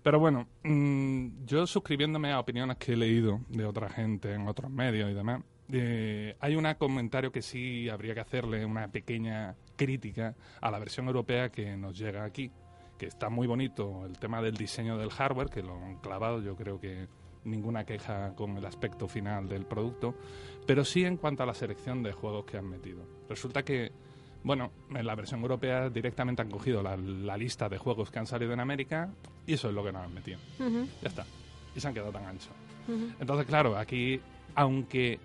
Pero 0.03 0.21
bueno, 0.21 0.47
mm, 0.63 1.45
yo 1.47 1.67
suscribiéndome 1.67 2.31
a 2.33 2.39
opiniones 2.39 2.77
que 2.79 2.93
he 2.93 2.97
leído 2.97 3.41
de 3.49 3.65
otra 3.67 3.89
gente 3.91 4.33
en 4.33 4.47
otros 4.47 4.71
medios 4.71 5.11
y 5.11 5.15
demás, 5.15 5.43
eh, 5.73 6.37
hay 6.41 6.57
un 6.57 6.67
comentario 6.75 7.33
que 7.33 7.43
sí 7.43 7.89
habría 7.89 8.15
que 8.15 8.21
hacerle 8.21 8.65
una 8.65 8.89
pequeña 8.89 9.55
crítica 9.77 10.35
a 10.61 10.71
la 10.71 10.79
versión 10.79 11.07
europea 11.07 11.51
que 11.51 11.77
nos 11.77 11.99
llega 11.99 12.25
aquí, 12.25 12.51
que 12.99 13.07
está 13.07 13.29
muy 13.29 13.47
bonito 13.47 14.07
el 14.07 14.19
tema 14.19 14.41
del 14.41 14.57
diseño 14.57 14.97
del 14.97 15.11
hardware, 15.11 15.51
que 15.51 15.63
lo 15.63 15.75
han 15.77 15.97
clavado, 15.97 16.41
yo 16.41 16.57
creo 16.57 16.81
que 16.81 17.09
ninguna 17.45 17.85
queja 17.85 18.35
con 18.35 18.57
el 18.57 18.67
aspecto 18.67 19.07
final 19.07 19.49
del 19.49 19.67
producto, 19.67 20.15
pero 20.67 20.85
sí 20.85 21.05
en 21.05 21.17
cuanto 21.17 21.43
a 21.43 21.47
la 21.47 21.55
selección 21.55 22.03
de 22.03 22.13
juegos 22.13 22.45
que 22.45 22.57
han 22.57 22.69
metido. 22.69 23.07
Resulta 23.29 23.63
que 23.63 23.93
bueno, 24.47 24.71
en 24.95 25.05
la 25.05 25.17
versión 25.17 25.41
europea 25.41 25.91
directamente 25.91 26.41
han 26.41 26.51
cogido 26.51 26.81
la, 26.81 26.97
la 26.97 27.37
lista 27.37 27.69
de 27.69 27.79
juegos 27.79 28.13
que 28.13 28.21
han 28.21 28.27
salido 28.27 28.53
en 28.53 28.61
América 28.61 29.13
y 29.45 29.55
eso 29.55 29.69
es 29.69 29.75
lo 29.75 29.83
que 29.83 29.91
nos 29.91 30.05
han 30.05 30.15
metido. 30.15 30.39
Ya 31.03 31.09
está. 31.09 31.27
Y 31.75 31.81
se 31.81 31.89
han 31.89 31.95
quedado 31.95 32.13
tan 32.13 32.27
anchos. 32.27 32.53
ujú. 32.87 33.11
Entonces, 33.19 33.45
claro, 33.45 33.77
aquí, 33.77 34.21
aunque 34.55 35.19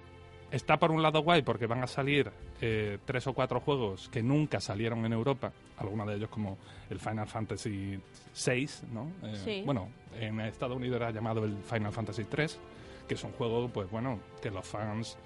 está 0.51 0.77
por 0.77 0.91
un 0.91 1.01
lado 1.01 1.21
guay 1.23 1.41
porque 1.41 1.65
van 1.65 1.81
a 1.83 1.87
salir 1.87 2.29
eh, 2.61 2.97
tres 3.05 3.25
o 3.27 3.33
cuatro 3.33 3.59
juegos 3.61 4.09
que 4.09 4.21
nunca 4.21 4.59
salieron 4.59 5.05
en 5.05 5.13
Europa, 5.13 5.51
algunos 5.77 6.07
de 6.07 6.15
ellos 6.15 6.29
como 6.29 6.57
el 6.89 6.99
Final 6.99 7.27
Fantasy 7.27 7.99
VI, 8.45 8.69
¿no? 8.93 9.07
Eh, 9.23 9.35
Sí. 9.43 9.61
Bueno, 9.65 9.87
en 10.19 10.39
Estados 10.41 10.77
Unidos 10.77 10.97
era 10.97 11.11
llamado 11.11 11.43
el 11.45 11.55
Final 11.63 11.91
Fantasy 11.91 12.23
III, 12.23 12.45
que 13.07 13.13
es 13.15 13.23
un 13.23 13.31
juego, 13.31 13.69
pues 13.69 13.89
bueno, 13.89 14.19
que 14.41 14.51
los 14.51 14.65
fans 14.65 15.17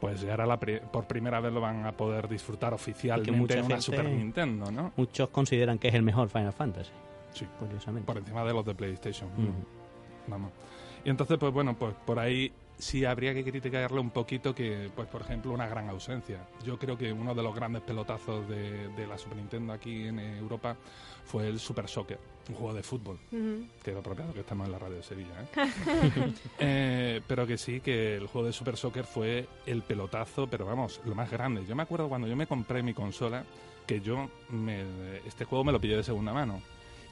pues 0.00 0.20
ya 0.20 0.34
era 0.34 0.46
la 0.46 0.58
pri- 0.58 0.80
por 0.92 1.06
primera 1.06 1.38
vez 1.40 1.52
lo 1.52 1.60
van 1.60 1.86
a 1.86 1.92
poder 1.92 2.28
disfrutar 2.28 2.74
oficialmente 2.74 3.54
en 3.58 3.64
una 3.66 3.76
gente- 3.76 3.82
Super 3.82 4.04
Nintendo, 4.04 4.70
¿no? 4.72 4.92
Muchos 4.96 5.28
consideran 5.28 5.78
que 5.78 5.86
es 5.88 5.94
el 5.94 6.02
mejor 6.02 6.28
Final 6.28 6.52
Fantasy, 6.52 6.90
Sí, 7.32 7.46
curiosamente. 7.60 8.06
por 8.06 8.18
encima 8.18 8.42
de 8.44 8.52
los 8.52 8.64
de 8.66 8.74
PlayStation. 8.74 9.28
Vamos. 10.26 10.50
Y 11.04 11.10
entonces, 11.10 11.38
pues 11.38 11.52
bueno, 11.52 11.74
pues 11.76 11.94
por 12.04 12.18
ahí 12.18 12.52
sí 12.82 13.04
habría 13.04 13.32
que 13.32 13.44
criticarle 13.44 14.00
un 14.00 14.10
poquito 14.10 14.52
que, 14.54 14.90
pues 14.96 15.06
por 15.06 15.20
ejemplo, 15.22 15.52
una 15.52 15.68
gran 15.68 15.88
ausencia. 15.88 16.48
Yo 16.64 16.78
creo 16.80 16.98
que 16.98 17.12
uno 17.12 17.32
de 17.32 17.40
los 17.42 17.54
grandes 17.54 17.82
pelotazos 17.82 18.48
de, 18.48 18.88
de 18.88 19.06
la 19.06 19.16
Super 19.16 19.36
Nintendo 19.38 19.72
aquí 19.72 20.08
en 20.08 20.18
Europa 20.18 20.76
fue 21.24 21.46
el 21.48 21.60
Super 21.60 21.86
Soccer, 21.88 22.18
un 22.48 22.56
juego 22.56 22.74
de 22.74 22.82
fútbol, 22.82 23.18
Ujú. 23.30 23.66
que 23.84 23.92
es 23.92 23.96
apropiado 23.96 24.32
que 24.34 24.40
estamos 24.40 24.66
en 24.66 24.72
la 24.72 24.78
radio 24.80 24.96
de 24.96 25.02
Sevilla. 25.04 25.30
¿eh? 25.56 26.32
Eh, 26.58 27.20
pero 27.28 27.46
que 27.46 27.56
sí, 27.56 27.80
que 27.80 28.16
el 28.16 28.26
juego 28.26 28.48
de 28.48 28.52
Super 28.52 28.76
Soccer 28.76 29.04
fue 29.04 29.46
el 29.66 29.82
pelotazo, 29.82 30.48
pero 30.50 30.66
vamos, 30.66 31.00
lo 31.04 31.14
más 31.14 31.30
grande. 31.30 31.64
Yo 31.68 31.76
me 31.76 31.84
acuerdo 31.84 32.08
cuando 32.08 32.26
yo 32.26 32.34
me 32.34 32.48
compré 32.48 32.82
mi 32.82 32.94
consola, 32.94 33.44
que 33.86 34.00
yo 34.00 34.28
me- 34.50 35.18
este 35.24 35.44
juego 35.44 35.62
me 35.62 35.70
lo 35.72 35.80
pillé 35.80 35.96
de 35.96 36.02
segunda 36.02 36.32
mano. 36.32 36.60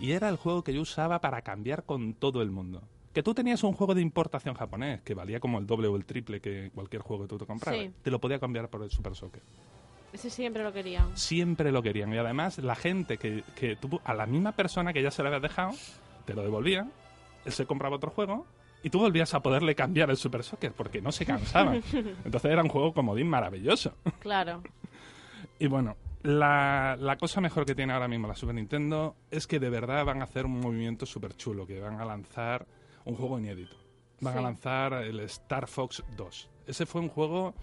Y 0.01 0.13
era 0.13 0.29
el 0.31 0.37
juego 0.37 0.65
que 0.65 0.73
yo 0.75 0.81
usaba 0.81 1.21
para 1.21 1.43
cambiar 1.43 1.85
con 1.85 2.15
todo 2.15 2.43
el 2.43 2.51
mundo. 2.51 2.83
Que 3.13 3.23
tú 3.23 3.35
tenías 3.35 3.63
un 3.65 3.73
juego 3.73 3.95
de 3.95 4.03
importación 4.03 4.55
japonés 4.55 5.03
que 5.03 5.15
valía 5.15 5.41
como 5.41 5.59
el 5.59 5.67
doble 5.67 5.89
o 5.89 5.97
el 5.97 6.05
triple 6.05 6.41
que 6.41 6.71
cualquier 6.75 7.03
juego 7.03 7.25
que 7.25 7.29
tú 7.29 7.39
te 7.39 7.47
comprabas. 7.47 7.81
Sí. 7.81 7.93
Te 8.03 8.11
lo 8.11 8.21
podía 8.21 8.39
cambiar 8.39 8.69
por 8.69 8.83
el 8.83 8.91
Super 8.91 9.15
Soccer. 9.15 9.43
Ese 10.13 10.31
siempre 10.31 10.63
lo 10.63 10.73
quería. 10.73 11.07
Siempre 11.15 11.73
lo 11.73 11.83
querían. 11.83 12.13
Y 12.13 12.19
además, 12.19 12.59
la 12.59 12.75
gente 12.75 13.17
que, 13.17 13.45
que 13.55 13.77
tuvo 13.77 14.01
a 14.05 14.15
la 14.15 14.27
misma 14.27 14.53
persona 14.53 14.93
que 14.93 15.03
ya 15.03 15.11
se 15.11 15.23
le 15.23 15.29
había 15.29 15.41
dejado, 15.41 15.73
te 16.25 16.35
lo 16.35 16.43
devolvía, 16.43 16.89
él 17.45 17.53
se 17.53 17.67
compraba 17.67 17.97
otro 17.97 18.11
juego 18.11 18.47
y 18.83 18.91
tú 18.91 18.99
volvías 18.99 19.35
a 19.35 19.41
poderle 19.41 19.75
cambiar 19.75 20.11
el 20.11 20.17
Super 20.17 20.43
Soccer 20.43 20.73
porque 20.73 21.01
no 21.01 21.13
se 21.13 21.27
cansaba. 21.27 21.75
Entonces 22.25 22.51
era 22.51 22.63
un 22.63 22.69
juego 22.69 22.93
comodín 22.93 23.29
maravilloso. 23.29 23.95
Claro. 24.21 24.63
Y 25.59 25.67
bueno, 25.67 25.97
la, 26.23 26.97
la 26.99 27.17
cosa 27.17 27.41
mejor 27.41 27.65
que 27.65 27.75
tiene 27.75 27.93
ahora 27.93 28.09
mismo 28.09 28.27
la 28.27 28.35
Super 28.35 28.55
Nintendo 28.55 29.17
es 29.31 29.47
que 29.47 29.59
de 29.59 29.71
verdad 29.71 30.05
van 30.05 30.21
a 30.21 30.25
hacer 30.25 30.47
un 30.47 30.61
movimiento 30.61 31.07
súper 31.07 31.37
chulo, 31.37 31.67
que 31.67 31.81
van 31.81 32.01
a 32.01 32.05
lanzar 32.05 32.67
un 33.05 33.15
juego 33.17 33.39
inédito. 33.39 33.77
Van 34.21 34.37
a 34.37 34.41
lanzar 34.43 34.93
el 34.95 35.21
Star 35.21 35.67
Fox 35.67 36.03
2. 36.17 36.49
Ese 36.67 36.87
fue 36.87 37.01
un 37.01 37.09
juego 37.09 37.55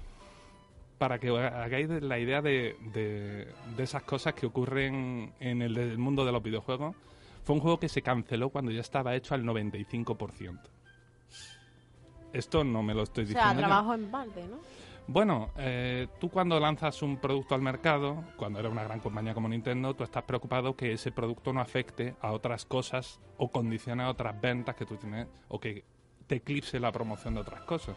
para 0.98 1.20
que 1.20 1.30
hagáis 1.30 1.88
la 1.90 2.18
idea 2.18 2.42
de, 2.42 2.76
de- 2.94 3.48
de 3.76 3.84
esas 3.84 4.02
cosas 4.04 4.34
que 4.34 4.48
ocurren 4.48 5.34
en 5.40 5.62
el, 5.62 5.98
mundo 6.00 6.26
de 6.26 6.32
los 6.32 6.42
videojuegos, 6.42 6.96
fue 7.44 7.54
un 7.56 7.62
juego 7.62 7.80
que 7.80 7.88
se 7.88 8.02
canceló 8.02 8.50
cuando 8.50 8.72
ya 8.72 8.82
estaba 8.82 9.16
hecho 9.16 9.36
al 9.36 9.44
95%. 9.44 10.60
Esto 12.34 12.64
no 12.64 12.84
me 12.84 12.94
lo 12.94 13.04
estoy 13.04 13.24
O 13.24 13.28
diciendo. 13.28 13.50
sea, 13.52 13.54
yo. 13.54 13.60
trabajo 13.68 13.94
en 13.94 14.12
balde, 14.12 14.48
¿no? 14.48 14.58
Bueno, 15.10 15.52
eh, 15.58 16.08
tú 16.20 16.30
cuando 16.30 16.60
lanzas 16.60 17.02
un 17.02 17.18
producto 17.18 17.56
al 17.56 17.62
mercado, 17.62 18.26
cuando 18.36 18.60
eres 18.60 18.70
una 18.70 18.84
gran 18.84 19.00
compañía 19.00 19.34
como 19.34 19.48
Nintendo, 19.48 19.94
tú 19.94 20.04
estás 20.04 20.24
preocupado 20.24 20.76
que 20.76 20.92
ese 20.92 21.14
producto 21.14 21.54
no 21.54 21.62
afecte 21.62 22.16
a 22.22 22.34
otras 22.34 22.66
cosas 22.66 23.22
o 23.38 23.50
condicione 23.50 24.04
a 24.04 24.10
otras 24.10 24.40
ventas 24.40 24.76
que 24.76 24.86
tú 24.86 24.98
tienes 24.98 25.28
o 25.48 25.60
que 25.60 25.86
te 26.28 26.36
eclipse 26.36 26.78
la 26.78 26.92
promoción 26.92 27.36
de 27.36 27.40
otras 27.40 27.62
cosas. 27.62 27.96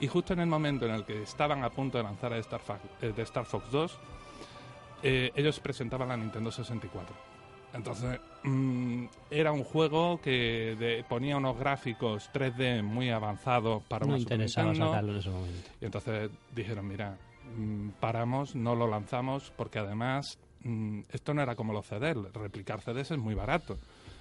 Y 0.00 0.06
justo 0.06 0.32
en 0.32 0.40
el 0.40 0.46
momento 0.46 0.86
en 0.86 0.92
el 0.92 1.04
que 1.04 1.22
estaban 1.22 1.62
a 1.62 1.68
punto 1.68 1.98
de 1.98 2.04
lanzar 2.04 2.32
a 2.32 2.38
Star, 2.38 2.60
Fox, 2.60 2.80
eh, 3.02 3.12
de 3.14 3.22
Star 3.22 3.44
Fox 3.44 3.70
2, 3.70 3.98
eh, 5.02 5.32
ellos 5.34 5.60
presentaban 5.60 6.08
la 6.08 6.16
Nintendo 6.16 6.50
64. 6.50 7.35
Entonces, 7.72 8.20
mm, 8.42 9.04
era 9.30 9.52
un 9.52 9.64
juego 9.64 10.20
que 10.20 10.76
de- 10.78 11.04
ponía 11.04 11.36
unos 11.36 11.58
gráficos 11.58 12.30
3D 12.32 12.82
muy 12.82 13.10
avanzados 13.10 13.82
para 13.84 14.06
No 14.06 14.12
una 14.12 14.18
Super 14.20 14.34
interesaba 14.34 14.68
Nintendo. 14.70 14.90
sacarlo 14.92 15.12
en 15.12 15.18
ese 15.18 15.30
momento. 15.30 15.70
Y 15.80 15.84
entonces 15.84 16.30
dijeron, 16.54 16.86
mira, 16.88 17.18
mm, 17.56 17.90
paramos, 18.00 18.54
no 18.54 18.74
lo 18.74 18.86
lanzamos, 18.86 19.52
porque 19.56 19.78
además 19.78 20.38
mm, 20.60 21.02
esto 21.12 21.32
no 21.34 21.42
era 21.42 21.54
como 21.54 21.72
los 21.72 21.86
CDs, 21.86 22.16
replicar 22.32 22.80
CDs 22.80 23.10
es 23.12 23.18
muy 23.18 23.34
barato. 23.34 23.78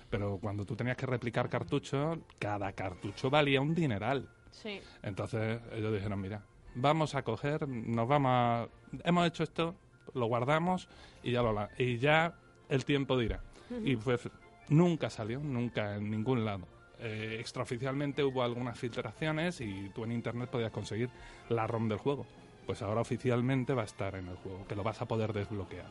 Pero 0.09 0.37
cuando 0.39 0.65
tú 0.65 0.75
tenías 0.75 0.95
que 0.97 1.05
replicar 1.07 1.49
cartuchos, 1.49 2.19
cada 2.39 2.71
cartucho 2.73 3.29
valía 3.29 3.61
un 3.61 3.73
dineral. 3.73 4.27
Sí. 4.51 4.79
Entonces 5.01 5.59
ellos 5.73 5.91
dijeron, 5.93 6.21
mira, 6.21 6.41
vamos 6.75 7.15
a 7.15 7.23
coger, 7.23 7.67
nos 7.67 8.07
vamos 8.07 8.29
a... 8.31 8.67
Hemos 9.03 9.27
hecho 9.27 9.43
esto, 9.43 9.75
lo 10.13 10.27
guardamos 10.27 10.87
y 11.23 11.31
ya 11.31 11.41
lo 11.41 11.51
la- 11.53 11.69
y 11.77 11.97
ya 11.97 12.33
el 12.69 12.85
tiempo 12.85 13.17
dirá. 13.17 13.41
Y 13.83 13.95
pues 13.95 14.29
nunca 14.69 15.09
salió, 15.09 15.39
nunca 15.39 15.95
en 15.95 16.09
ningún 16.09 16.45
lado. 16.45 16.67
Eh, 16.99 17.37
extraoficialmente 17.39 18.23
hubo 18.23 18.43
algunas 18.43 18.79
filtraciones 18.79 19.59
y 19.61 19.89
tú 19.89 20.03
en 20.03 20.11
internet 20.11 20.49
podías 20.49 20.71
conseguir 20.71 21.09
la 21.49 21.67
ROM 21.67 21.89
del 21.89 21.97
juego. 21.97 22.25
Pues 22.65 22.81
ahora 22.81 23.01
oficialmente 23.01 23.73
va 23.73 23.83
a 23.83 23.85
estar 23.85 24.15
en 24.15 24.27
el 24.27 24.35
juego, 24.37 24.65
que 24.67 24.75
lo 24.75 24.83
vas 24.83 25.01
a 25.01 25.05
poder 25.05 25.33
desbloquear. 25.33 25.89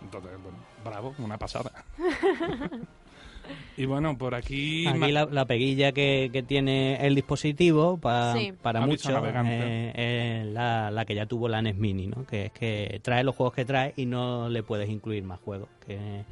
Entonces, 0.00 0.32
bueno, 0.42 0.58
bravo, 0.84 1.14
una 1.18 1.38
pasada. 1.38 1.84
y 3.76 3.84
bueno, 3.86 4.16
por 4.18 4.34
aquí... 4.34 4.86
Aquí 4.86 5.12
la, 5.12 5.24
la 5.26 5.44
peguilla 5.44 5.92
que, 5.92 6.30
que 6.32 6.42
tiene 6.42 6.96
el 7.06 7.14
dispositivo 7.14 7.98
pa- 7.98 8.34
Sí. 8.34 8.52
para 8.62 8.80
muchos 8.80 9.12
navegante. 9.12 9.52
eh, 9.94 10.40
es 10.42 10.46
la, 10.46 10.90
la 10.90 11.04
que 11.04 11.14
ya 11.14 11.26
tuvo 11.26 11.48
la 11.48 11.62
NES 11.62 11.76
Mini, 11.76 12.06
¿no? 12.06 12.24
que 12.26 12.46
es 12.46 12.52
que 12.52 13.00
trae 13.02 13.24
los 13.24 13.34
juegos 13.36 13.54
que 13.54 13.64
trae 13.64 13.92
y 13.96 14.06
no 14.06 14.48
le 14.48 14.62
puedes 14.62 14.88
incluir 14.88 15.22
más 15.24 15.40
juegos. 15.40 15.68
Que, 15.86 16.24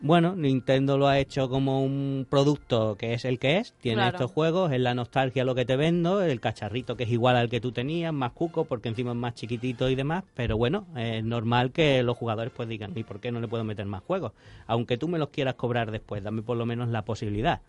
bueno, 0.00 0.36
Nintendo 0.36 0.96
lo 0.96 1.08
ha 1.08 1.18
hecho 1.18 1.48
como 1.48 1.82
un 1.82 2.26
producto 2.30 2.96
que 2.96 3.14
es 3.14 3.24
el 3.24 3.38
que 3.38 3.58
es, 3.58 3.72
tiene 3.80 3.96
Claro. 4.02 4.16
estos 4.16 4.30
juegos, 4.32 4.72
es 4.72 4.80
la 4.80 4.94
nostalgia 4.94 5.44
lo 5.44 5.54
que 5.54 5.64
te 5.64 5.76
vendo, 5.76 6.22
el 6.22 6.40
cacharrito 6.40 6.96
que 6.96 7.04
es 7.04 7.10
igual 7.10 7.36
al 7.36 7.48
que 7.48 7.60
tú 7.60 7.72
tenías, 7.72 8.12
más 8.12 8.32
cuco 8.32 8.64
porque 8.64 8.88
encima 8.88 9.10
es 9.10 9.16
más 9.16 9.34
chiquitito 9.34 9.88
y 9.90 9.94
demás, 9.96 10.24
pero 10.34 10.56
bueno, 10.56 10.86
es 10.96 11.24
normal 11.24 11.72
que 11.72 12.02
los 12.02 12.16
jugadores 12.16 12.52
pues 12.56 12.68
digan, 12.68 12.92
¿y 12.94 13.02
por 13.02 13.20
qué 13.20 13.32
no 13.32 13.40
le 13.40 13.48
puedo 13.48 13.64
meter 13.64 13.86
más 13.86 14.02
juegos? 14.02 14.32
Aunque 14.66 14.96
tú 14.98 15.08
me 15.08 15.18
los 15.18 15.30
quieras 15.30 15.54
cobrar 15.54 15.90
después, 15.90 16.22
dame 16.22 16.42
por 16.42 16.56
lo 16.56 16.64
menos 16.66 16.88
la 16.88 17.02
posibilidad. 17.02 17.60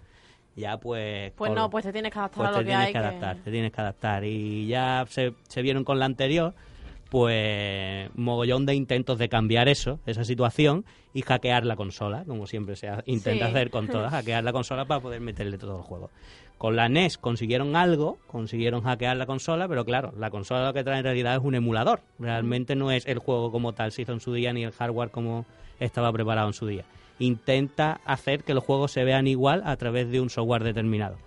Ya 0.56 0.78
pues... 0.78 1.32
Pues 1.38 1.52
no, 1.54 1.70
pues 1.70 1.86
te 1.86 1.94
tienes 1.94 2.12
que 2.12 2.20
adaptar 2.20 2.38
pues 2.38 2.50
a 2.50 2.52
te 2.52 2.58
lo 2.58 2.64
que 2.64 2.66
tienes 2.70 2.86
hay. 2.88 2.92
que 2.92 2.98
adaptar, 2.98 3.38
te 3.38 3.52
tienes 3.52 3.72
que 3.72 3.82
adaptar. 3.82 4.24
Y 4.26 4.68
ya 4.68 5.06
se, 5.10 5.34
se 5.48 5.62
vieron 5.62 5.84
con 5.84 6.00
la 6.00 6.06
anterior, 6.06 6.54
pues 7.10 8.10
mogollón 8.16 8.66
de 8.66 8.76
intentos 8.76 9.18
de 9.18 9.30
cambiar 9.30 9.68
eso, 9.68 10.00
esa 10.06 10.24
situación, 10.24 10.86
y 11.14 11.22
hackear 11.24 11.66
la 11.66 11.76
consola, 11.76 12.24
como 12.26 12.46
siempre 12.48 12.76
se 12.76 12.88
ha- 12.88 13.04
intenta 13.06 13.46
Sí. 13.46 13.52
hacer 13.52 13.70
con 13.72 13.88
todas, 13.88 14.12
hackear 14.12 14.44
la 14.44 14.52
consola 14.54 14.86
para 14.86 15.02
poder 15.02 15.20
meterle 15.22 15.58
todo 15.58 15.78
el 15.78 15.84
juego. 15.84 16.12
Con 16.58 16.76
la 16.76 16.88
NES 16.90 17.18
consiguieron 17.18 17.76
algo, 17.76 18.18
consiguieron 18.28 18.82
hackear 18.84 19.18
la 19.18 19.26
consola, 19.26 19.68
pero 19.68 19.86
claro, 19.86 20.14
la 20.18 20.30
consola 20.30 20.66
lo 20.68 20.74
que 20.74 20.84
trae 20.84 20.98
en 21.00 21.04
realidad 21.06 21.36
es 21.36 21.42
un 21.42 21.56
emulador. 21.56 22.02
Realmente 22.20 22.76
no 22.76 22.92
es 22.92 23.06
el 23.08 23.18
juego 23.20 23.52
como 23.52 23.74
tal 23.74 23.92
se 23.92 24.02
hizo 24.04 24.12
en 24.12 24.20
su 24.20 24.34
día, 24.34 24.52
ni 24.54 24.64
el 24.64 24.72
hardware 24.72 25.10
como 25.10 25.46
estaba 25.80 26.12
preparado 26.12 26.48
en 26.48 26.54
su 26.54 26.68
día. 26.68 26.84
Intenta 27.18 28.02
hacer 28.06 28.44
que 28.44 28.54
los 28.54 28.64
juegos 28.64 28.92
se 28.92 29.04
vean 29.04 29.28
igual 29.28 29.62
a 29.66 29.76
través 29.78 30.10
de 30.12 30.20
un 30.22 30.30
software 30.30 30.64
determinado. 30.64 31.18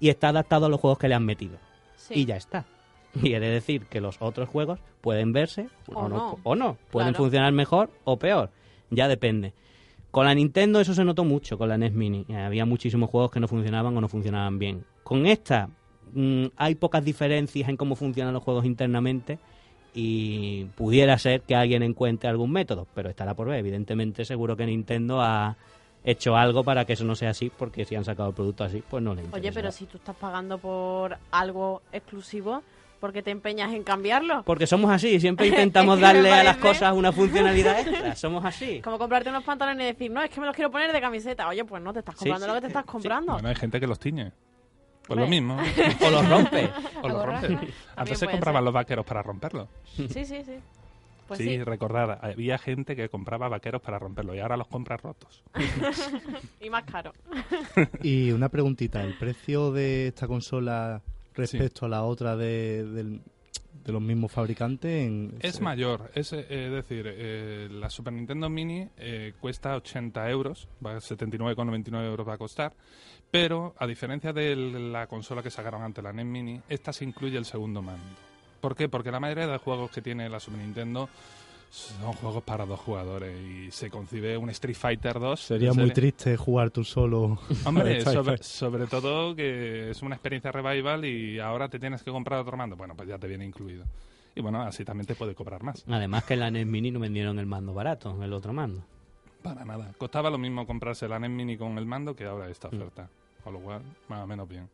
Y 0.00 0.08
está 0.08 0.28
adaptado 0.30 0.66
a 0.66 0.68
los 0.68 0.80
juegos 0.80 0.98
que 0.98 1.08
le 1.08 1.14
han 1.14 1.24
metido 1.24 1.56
Sí. 1.96 2.14
y 2.20 2.24
ya 2.24 2.36
está. 2.36 2.64
De 3.22 3.40
decir 3.40 3.86
que 3.86 4.00
los 4.00 4.16
otros 4.20 4.48
juegos 4.48 4.78
pueden 5.00 5.32
verse 5.32 5.68
O 5.94 6.08
no. 6.08 6.38
o 6.42 6.54
no. 6.54 6.76
Pueden 6.90 7.08
Claro. 7.10 7.24
funcionar 7.24 7.52
mejor 7.52 7.90
o 8.04 8.18
peor. 8.18 8.50
Ya 8.90 9.08
depende. 9.08 9.52
Con 10.10 10.26
la 10.26 10.34
Nintendo 10.34 10.80
eso 10.80 10.92
se 10.94 11.04
notó 11.04 11.24
mucho, 11.24 11.56
con 11.56 11.68
la 11.68 11.78
NES 11.78 11.92
Mini. 11.92 12.26
Eh, 12.28 12.36
Había 12.36 12.64
muchísimos 12.66 13.10
juegos 13.10 13.30
que 13.30 13.38
no 13.40 13.46
funcionaban 13.48 13.96
o 13.96 14.00
no 14.00 14.08
funcionaban 14.08 14.58
bien. 14.58 14.84
Con 15.04 15.26
esta 15.26 15.68
mm, 16.12 16.46
hay 16.56 16.74
pocas 16.74 17.04
diferencias 17.04 17.68
en 17.68 17.76
cómo 17.76 17.94
funcionan 17.94 18.34
los 18.34 18.42
juegos 18.42 18.64
internamente 18.64 19.38
y 19.94 20.64
pudiera 20.76 21.18
ser 21.18 21.42
que 21.42 21.54
alguien 21.56 21.82
encuentre 21.82 22.28
algún 22.28 22.52
método, 22.52 22.86
pero 22.94 23.08
estará 23.10 23.34
por 23.34 23.48
ver. 23.48 23.58
Evidentemente 23.58 24.24
seguro 24.24 24.56
que 24.56 24.66
Nintendo 24.66 25.20
ha 25.20 25.56
hecho 26.04 26.36
algo 26.36 26.64
para 26.64 26.84
que 26.84 26.94
eso 26.94 27.04
no 27.04 27.14
sea 27.14 27.30
así, 27.30 27.50
porque 27.56 27.84
si 27.84 27.94
han 27.94 28.04
sacado 28.04 28.30
el 28.30 28.34
producto 28.34 28.64
así, 28.64 28.82
pues 28.88 29.02
no 29.02 29.14
le 29.14 29.22
interesa. 29.22 29.36
Oye, 29.40 29.52
pero 29.52 29.70
si 29.72 29.86
tú 29.86 29.98
estás 29.98 30.16
pagando 30.16 30.58
por 30.58 31.16
algo 31.30 31.82
exclusivo, 31.92 32.62
¿por 33.00 33.12
qué 33.12 33.22
te 33.22 33.30
empeñas 33.30 33.72
en 33.72 33.82
cambiarlo? 33.82 34.44
Porque 34.44 34.66
somos 34.66 34.90
así, 34.90 35.18
siempre 35.18 35.46
intentamos 35.48 35.98
darle 35.98 36.30
a 36.30 36.44
las 36.44 36.58
cosas 36.58 36.92
una 36.92 37.10
funcionalidad 37.10 37.80
extra. 37.88 38.14
Somos 38.14 38.44
así. 38.44 38.80
Como 38.80 38.98
comprarte 38.98 39.30
unos 39.30 39.42
pantalones 39.42 39.82
y 39.82 39.86
decir, 39.92 40.10
no, 40.10 40.22
es 40.22 40.30
que 40.30 40.40
me 40.40 40.46
los 40.46 40.54
quiero 40.54 40.70
poner 40.70 40.92
de 40.92 41.00
camiseta. 41.00 41.48
Oye, 41.48 41.64
pues 41.64 41.82
no, 41.82 41.92
te 41.92 42.00
estás 42.00 42.14
comprando 42.14 42.44
sí, 42.44 42.48
lo 42.48 42.54
que 42.54 42.60
te 42.60 42.66
estás 42.68 42.84
sí. 42.84 42.88
comprando. 42.88 43.32
Bueno, 43.32 43.48
hay 43.48 43.56
gente 43.56 43.80
que 43.80 43.86
los 43.86 43.98
tiñe. 43.98 44.32
Pues 45.06 45.18
lo 45.18 45.26
mismo. 45.26 45.56
O 46.06 46.10
los 46.10 46.28
rompe. 46.28 46.70
O 47.02 47.08
los 47.08 47.26
rompe. 47.26 47.48
También 47.48 47.72
Antes 47.96 48.18
se 48.18 48.26
compraban 48.26 48.60
ser. 48.60 48.64
los 48.64 48.74
vaqueros 48.74 49.04
para 49.04 49.22
romperlos. 49.22 49.68
Sí, 49.96 50.08
sí, 50.08 50.24
sí. 50.24 50.54
Pues 51.26 51.38
sí, 51.38 51.44
sí. 51.44 51.62
recordad, 51.62 52.18
había 52.22 52.58
gente 52.58 52.96
que 52.96 53.08
compraba 53.08 53.48
vaqueros 53.48 53.80
para 53.80 54.00
romperlos 54.00 54.34
y 54.34 54.40
ahora 54.40 54.56
los 54.56 54.66
compra 54.66 54.96
rotos. 54.96 55.44
Y 56.60 56.68
más 56.70 56.82
caro. 56.82 57.12
Y 58.02 58.32
una 58.32 58.48
preguntita, 58.48 59.02
¿el 59.02 59.16
precio 59.16 59.70
de 59.70 60.08
esta 60.08 60.26
consola 60.26 61.02
respecto 61.40 61.86
a 61.86 61.88
la 61.88 62.04
otra 62.04 62.36
de, 62.36 63.20
los 63.86 64.02
mismos 64.02 64.30
fabricantes? 64.30 65.06
En, 65.06 65.34
Es 65.40 65.60
mayor, 65.60 66.10
es 66.14 66.32
eh, 66.32 66.46
es 66.48 66.72
decir, 66.72 67.06
eh, 67.06 67.68
la 67.70 67.90
Super 67.90 68.12
Nintendo 68.12 68.48
Mini 68.48 68.88
eh, 68.96 69.34
cuesta 69.40 69.76
80 69.76 70.30
euros, 70.30 70.68
va 70.84 70.92
a 70.92 70.98
79,99 70.98 72.04
euros 72.04 72.28
va 72.28 72.34
a 72.34 72.38
costar, 72.38 72.72
pero 73.30 73.74
a 73.78 73.86
diferencia 73.86 74.32
de 74.32 74.54
la 74.56 75.06
consola 75.06 75.42
que 75.42 75.50
sacaron 75.50 75.82
antes, 75.82 76.02
la 76.02 76.12
NES 76.12 76.26
Mini, 76.26 76.60
esta 76.68 76.92
se 76.92 77.04
incluye 77.04 77.36
el 77.38 77.44
segundo 77.44 77.82
mando. 77.82 78.04
¿Por 78.60 78.76
qué? 78.76 78.88
Porque 78.88 79.10
la 79.10 79.20
mayoría 79.20 79.46
de 79.46 79.58
juegos 79.58 79.90
que 79.90 80.02
tiene 80.02 80.28
la 80.28 80.38
Super 80.38 80.60
Nintendo 80.60 81.08
son 81.70 82.12
juegos 82.14 82.42
para 82.42 82.66
dos 82.66 82.80
jugadores 82.80 83.40
y 83.40 83.70
se 83.70 83.90
concibe 83.90 84.36
un 84.36 84.50
Street 84.50 84.74
Fighter 84.74 85.20
2. 85.20 85.40
Sería 85.40 85.72
muy 85.72 85.92
triste 85.92 86.36
jugar 86.36 86.70
tú 86.70 86.82
solo. 86.82 87.38
Hombre, 87.64 88.00
sobre, 88.42 88.86
todo 88.88 89.36
que 89.36 89.90
es 89.90 90.02
una 90.02 90.16
experiencia 90.16 90.50
revival 90.50 91.04
y 91.04 91.38
ahora 91.38 91.68
te 91.68 91.78
tienes 91.78 92.02
que 92.02 92.10
comprar 92.10 92.40
otro 92.40 92.56
mando. 92.56 92.76
Bueno, 92.76 92.94
pues 92.96 93.08
ya 93.08 93.18
te 93.18 93.28
viene 93.28 93.46
incluido. 93.46 93.84
Y 94.34 94.40
bueno, 94.40 94.62
así 94.62 94.84
también 94.84 95.06
te 95.06 95.14
puede 95.14 95.34
cobrar 95.34 95.62
más. 95.62 95.84
Además 95.88 96.24
que 96.24 96.34
en 96.34 96.40
la 96.40 96.50
NES 96.50 96.66
Mini 96.66 96.90
no 96.90 96.98
vendieron 96.98 97.38
el 97.38 97.46
mando 97.46 97.72
barato, 97.72 98.20
el 98.22 98.32
otro 98.32 98.52
mando. 98.52 98.82
Para 99.42 99.64
nada. 99.64 99.92
Costaba 99.96 100.28
lo 100.28 100.38
mismo 100.38 100.66
comprarse 100.66 101.08
la 101.08 101.20
NES 101.20 101.30
Mini 101.30 101.56
con 101.56 101.78
el 101.78 101.86
mando 101.86 102.16
que 102.16 102.24
ahora 102.24 102.48
esta 102.48 102.68
oferta. 102.68 103.08
Con 103.44 103.54
lo 103.54 103.60
cual, 103.60 103.82
más 104.08 104.24
o 104.24 104.26
menos 104.26 104.48
bien. 104.48 104.68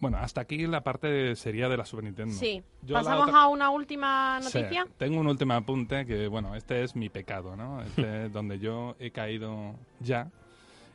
Bueno, 0.00 0.16
hasta 0.18 0.40
aquí 0.40 0.66
la 0.66 0.82
parte 0.82 1.36
sería 1.36 1.68
de 1.68 1.76
la 1.76 1.84
Super 1.84 2.04
Nintendo. 2.04 2.34
Sí. 2.34 2.62
Yo 2.82 2.94
Pasamos 2.94 3.28
otra- 3.28 3.42
a 3.42 3.48
una 3.48 3.70
última 3.70 4.40
Sí, 4.42 4.58
noticia. 4.58 4.86
tengo 4.96 5.20
un 5.20 5.26
último 5.26 5.52
apunte 5.54 6.06
que, 6.06 6.26
bueno, 6.26 6.54
este 6.56 6.82
es 6.82 6.96
mi 6.96 7.08
pecado, 7.10 7.54
¿no? 7.56 7.82
Este 7.82 8.02
es 8.26 8.32
donde 8.32 8.58
yo 8.58 8.96
he 8.98 9.10
caído 9.10 9.74
ya. 10.00 10.30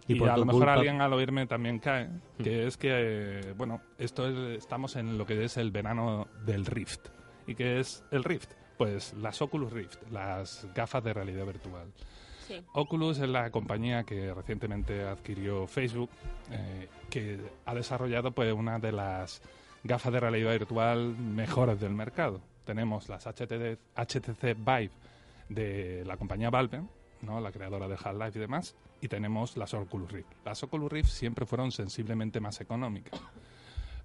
Y 0.08 0.14
Y, 0.14 0.20
por 0.20 0.30
a 0.30 0.38
lo 0.38 0.46
mejor 0.46 0.62
culpa- 0.62 0.74
alguien 0.74 1.02
al 1.02 1.14
oírme 1.14 1.46
también 1.48 1.80
cae, 1.80 2.10
que 2.44 2.68
es 2.68 2.78
que, 2.78 2.90
eh, 2.92 3.54
bueno, 3.58 3.82
esto 3.98 4.28
es- 4.28 4.58
estamos 4.60 4.96
en 4.96 5.18
lo 5.18 5.26
que 5.26 5.44
es 5.46 5.58
el 5.58 5.72
verano 5.72 6.28
del 6.46 6.66
Rift. 6.66 7.08
¿Y 7.48 7.56
qué 7.56 7.80
es 7.80 8.04
el 8.12 8.24
Rift? 8.24 8.52
Pues 8.78 9.14
las 9.14 9.42
Oculus 9.42 9.72
Rift, 9.72 9.98
las 10.12 10.68
gafas 10.76 11.04
de 11.04 11.14
realidad 11.14 11.46
virtual. 11.46 11.88
Oculus 12.74 13.20
es 13.20 13.30
la 13.30 13.50
compañía 13.52 14.04
que 14.04 14.34
recientemente 14.34 15.04
adquirió 15.04 15.68
Facebook, 15.68 16.10
eh, 16.52 16.88
que 17.10 17.40
ha 17.66 17.74
desarrollado 17.74 18.32
pues 18.32 18.54
una 18.54 18.80
de 18.80 18.92
las 18.92 19.42
gafas 19.84 20.12
de 20.12 20.20
realidad 20.20 20.52
virtual 20.52 21.16
mejores 21.18 21.80
del 21.80 21.94
mercado. 21.94 22.42
Tenemos 22.66 23.08
las 23.10 23.26
HTC, 23.28 23.78
HTC 23.96 24.56
Vive 24.58 24.92
de 25.50 26.04
la 26.06 26.18
compañía 26.18 26.50
Valve, 26.50 26.82
¿no? 27.22 27.40
la 27.40 27.52
creadora 27.52 27.88
de 27.88 27.96
Half-Life 27.96 28.38
y 28.38 28.42
demás, 28.42 28.76
y 29.02 29.08
tenemos 29.08 29.58
las 29.58 29.74
Oculus 29.74 30.12
Rift. 30.12 30.30
Las 30.44 30.64
Oculus 30.64 30.92
Rift 30.92 31.10
siempre 31.10 31.46
fueron 31.46 31.72
sensiblemente 31.72 32.40
más 32.40 32.60
económicas. 32.62 33.22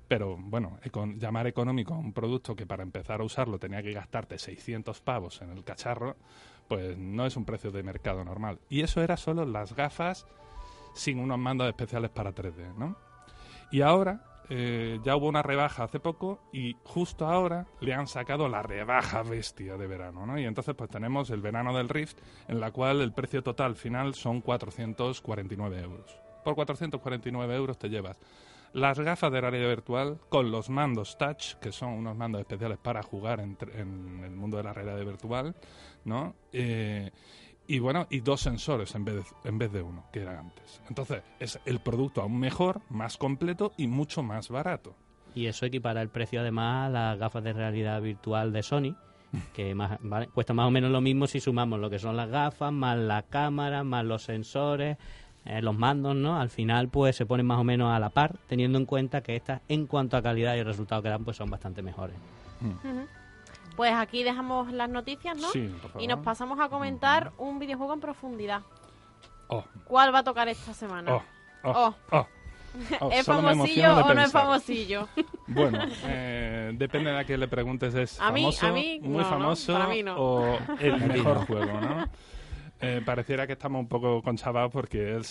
Pero 0.06 0.36
bueno, 0.36 0.78
llamar 1.18 1.46
económico 1.46 1.94
a 1.94 1.98
un 1.98 2.12
producto 2.12 2.56
que 2.56 2.66
para 2.66 2.82
empezar 2.82 3.20
a 3.20 3.24
usarlo 3.24 3.60
tenía 3.60 3.80
que 3.80 3.92
gastarte 3.92 4.38
600 4.38 5.00
pavos 5.00 5.40
en 5.40 5.50
el 5.50 5.62
cacharro, 5.62 6.16
pues 6.70 6.96
no 6.96 7.26
es 7.26 7.36
un 7.36 7.44
precio 7.44 7.72
de 7.72 7.82
mercado 7.82 8.24
normal. 8.24 8.60
Y 8.68 8.82
eso 8.82 9.02
era 9.02 9.16
solo 9.16 9.44
las 9.44 9.74
gafas 9.74 10.24
sin 10.94 11.18
unos 11.18 11.36
mandos 11.36 11.66
especiales 11.66 12.10
para 12.10 12.32
3D, 12.32 12.76
¿no? 12.76 12.96
Y 13.72 13.80
ahora 13.80 14.44
eh, 14.48 15.00
ya 15.02 15.16
hubo 15.16 15.26
una 15.26 15.42
rebaja 15.42 15.82
hace 15.82 15.98
poco 15.98 16.38
y 16.52 16.76
justo 16.84 17.26
ahora 17.26 17.66
le 17.80 17.92
han 17.92 18.06
sacado 18.06 18.48
la 18.48 18.62
rebaja 18.62 19.24
bestia 19.24 19.76
de 19.76 19.88
verano, 19.88 20.26
¿no? 20.26 20.38
Y 20.38 20.44
entonces 20.44 20.76
pues 20.76 20.88
tenemos 20.88 21.30
el 21.30 21.40
verano 21.40 21.76
del 21.76 21.88
Rift 21.88 22.18
en 22.46 22.60
la 22.60 22.70
cual 22.70 23.00
el 23.00 23.12
precio 23.12 23.42
total 23.42 23.74
final 23.74 24.14
son 24.14 24.40
449 24.40 25.80
euros. 25.80 26.20
Por 26.44 26.54
449 26.54 27.56
euros 27.56 27.78
te 27.80 27.88
llevas 27.88 28.16
las 28.72 28.98
gafas 28.98 29.32
de 29.32 29.40
realidad 29.40 29.68
virtual 29.68 30.18
con 30.28 30.50
los 30.50 30.70
mandos 30.70 31.18
touch, 31.18 31.54
que 31.54 31.72
son 31.72 31.90
unos 31.90 32.16
mandos 32.16 32.40
especiales 32.40 32.78
para 32.78 33.02
jugar 33.02 33.40
en, 33.40 33.56
en 33.74 34.24
el 34.24 34.30
mundo 34.30 34.56
de 34.56 34.62
la 34.62 34.72
realidad 34.72 35.04
virtual, 35.04 35.54
¿no? 36.04 36.34
Eh, 36.52 37.10
y 37.66 37.78
bueno, 37.78 38.08
y 38.10 38.18
dos 38.20 38.40
sensores 38.40 38.94
en 38.96 39.04
vez, 39.04 39.14
de, 39.14 39.48
en 39.48 39.58
vez 39.58 39.70
de 39.70 39.80
uno, 39.80 40.04
que 40.12 40.22
era 40.22 40.40
antes. 40.40 40.82
Entonces, 40.88 41.22
es 41.38 41.60
el 41.66 41.78
producto 41.78 42.20
aún 42.20 42.38
mejor, 42.38 42.80
más 42.88 43.16
completo 43.16 43.72
y 43.76 43.86
mucho 43.86 44.24
más 44.24 44.48
barato. 44.48 44.96
Y 45.36 45.46
eso 45.46 45.66
equipara 45.66 46.02
el 46.02 46.08
precio 46.08 46.40
además 46.40 46.88
a 46.88 46.90
las 46.90 47.18
gafas 47.18 47.44
de 47.44 47.52
realidad 47.52 48.02
virtual 48.02 48.52
de 48.52 48.64
Sony, 48.64 48.96
que 49.54 49.74
más, 49.76 49.98
vale, 50.00 50.26
cuesta 50.28 50.52
más 50.52 50.66
o 50.66 50.72
menos 50.72 50.90
lo 50.90 51.00
mismo 51.00 51.28
si 51.28 51.38
sumamos 51.38 51.78
lo 51.78 51.90
que 51.90 52.00
son 52.00 52.16
las 52.16 52.28
gafas, 52.28 52.72
más 52.72 52.98
la 52.98 53.22
cámara, 53.22 53.84
más 53.84 54.04
los 54.04 54.24
sensores, 54.24 54.96
eh, 55.44 55.62
los 55.62 55.74
mandos, 55.76 56.14
¿no? 56.16 56.40
Al 56.40 56.50
final 56.50 56.88
pues 56.88 57.16
se 57.16 57.26
ponen 57.26 57.46
más 57.46 57.58
o 57.58 57.64
menos 57.64 57.92
a 57.94 57.98
la 57.98 58.10
par, 58.10 58.36
teniendo 58.48 58.78
en 58.78 58.86
cuenta 58.86 59.22
que 59.22 59.36
estas 59.36 59.60
en 59.68 59.86
cuanto 59.86 60.16
a 60.16 60.22
calidad 60.22 60.54
y 60.56 60.62
resultado 60.62 61.02
que 61.02 61.08
dan 61.08 61.24
pues 61.24 61.36
son 61.36 61.50
bastante 61.50 61.82
mejores. 61.82 62.16
Ujú. 62.60 63.06
Pues 63.76 63.92
aquí 63.94 64.22
dejamos 64.22 64.72
las 64.72 64.90
noticias, 64.90 65.36
¿no? 65.36 65.48
Sí, 65.50 65.68
por 65.80 65.90
favor. 65.92 66.02
Y 66.02 66.06
nos 66.06 66.20
pasamos 66.20 66.60
a 66.60 66.68
comentar 66.68 67.32
un 67.38 67.58
videojuego 67.58 67.94
en 67.94 68.00
profundidad. 68.00 68.62
Oh, 69.48 69.64
¿Cuál 69.84 70.14
va 70.14 70.18
a 70.18 70.24
tocar 70.24 70.48
esta 70.48 70.74
semana? 70.74 71.14
oh, 71.14 71.22
oh, 71.64 71.72
Oh. 71.72 72.16
oh. 72.18 72.26
Oh, 73.00 73.10
¿Es 73.10 73.26
famosillo 73.26 73.96
o 74.06 74.14
no 74.14 74.22
es 74.22 74.30
famosillo? 74.30 75.08
Bueno, 75.48 75.80
eh, 76.04 76.70
depende 76.76 77.10
de 77.10 77.18
a 77.18 77.24
quién 77.24 77.40
le 77.40 77.48
preguntes, 77.48 77.92
¿es 77.96 78.20
A 78.20 78.30
mí- 78.30 78.42
famoso, 78.42 78.66
a 78.68 78.70
mí 78.72 79.00
muy 79.02 79.10
no, 79.16 79.18
¿no? 79.22 79.24
famoso 79.28 79.72
Para 79.72 79.88
mí 79.88 80.02
no. 80.04 80.14
o 80.16 80.58
el 80.78 80.96
mejor 81.08 81.40
no. 81.40 81.46
juego, 81.46 81.80
¿no? 81.80 82.08
Eh, 82.82 83.02
pareciera 83.04 83.46
que 83.46 83.52
estamos 83.52 83.80
un 83.80 83.88
poco 83.88 84.22
conchavados 84.22 84.72
porque 84.72 85.10
el 85.14 85.22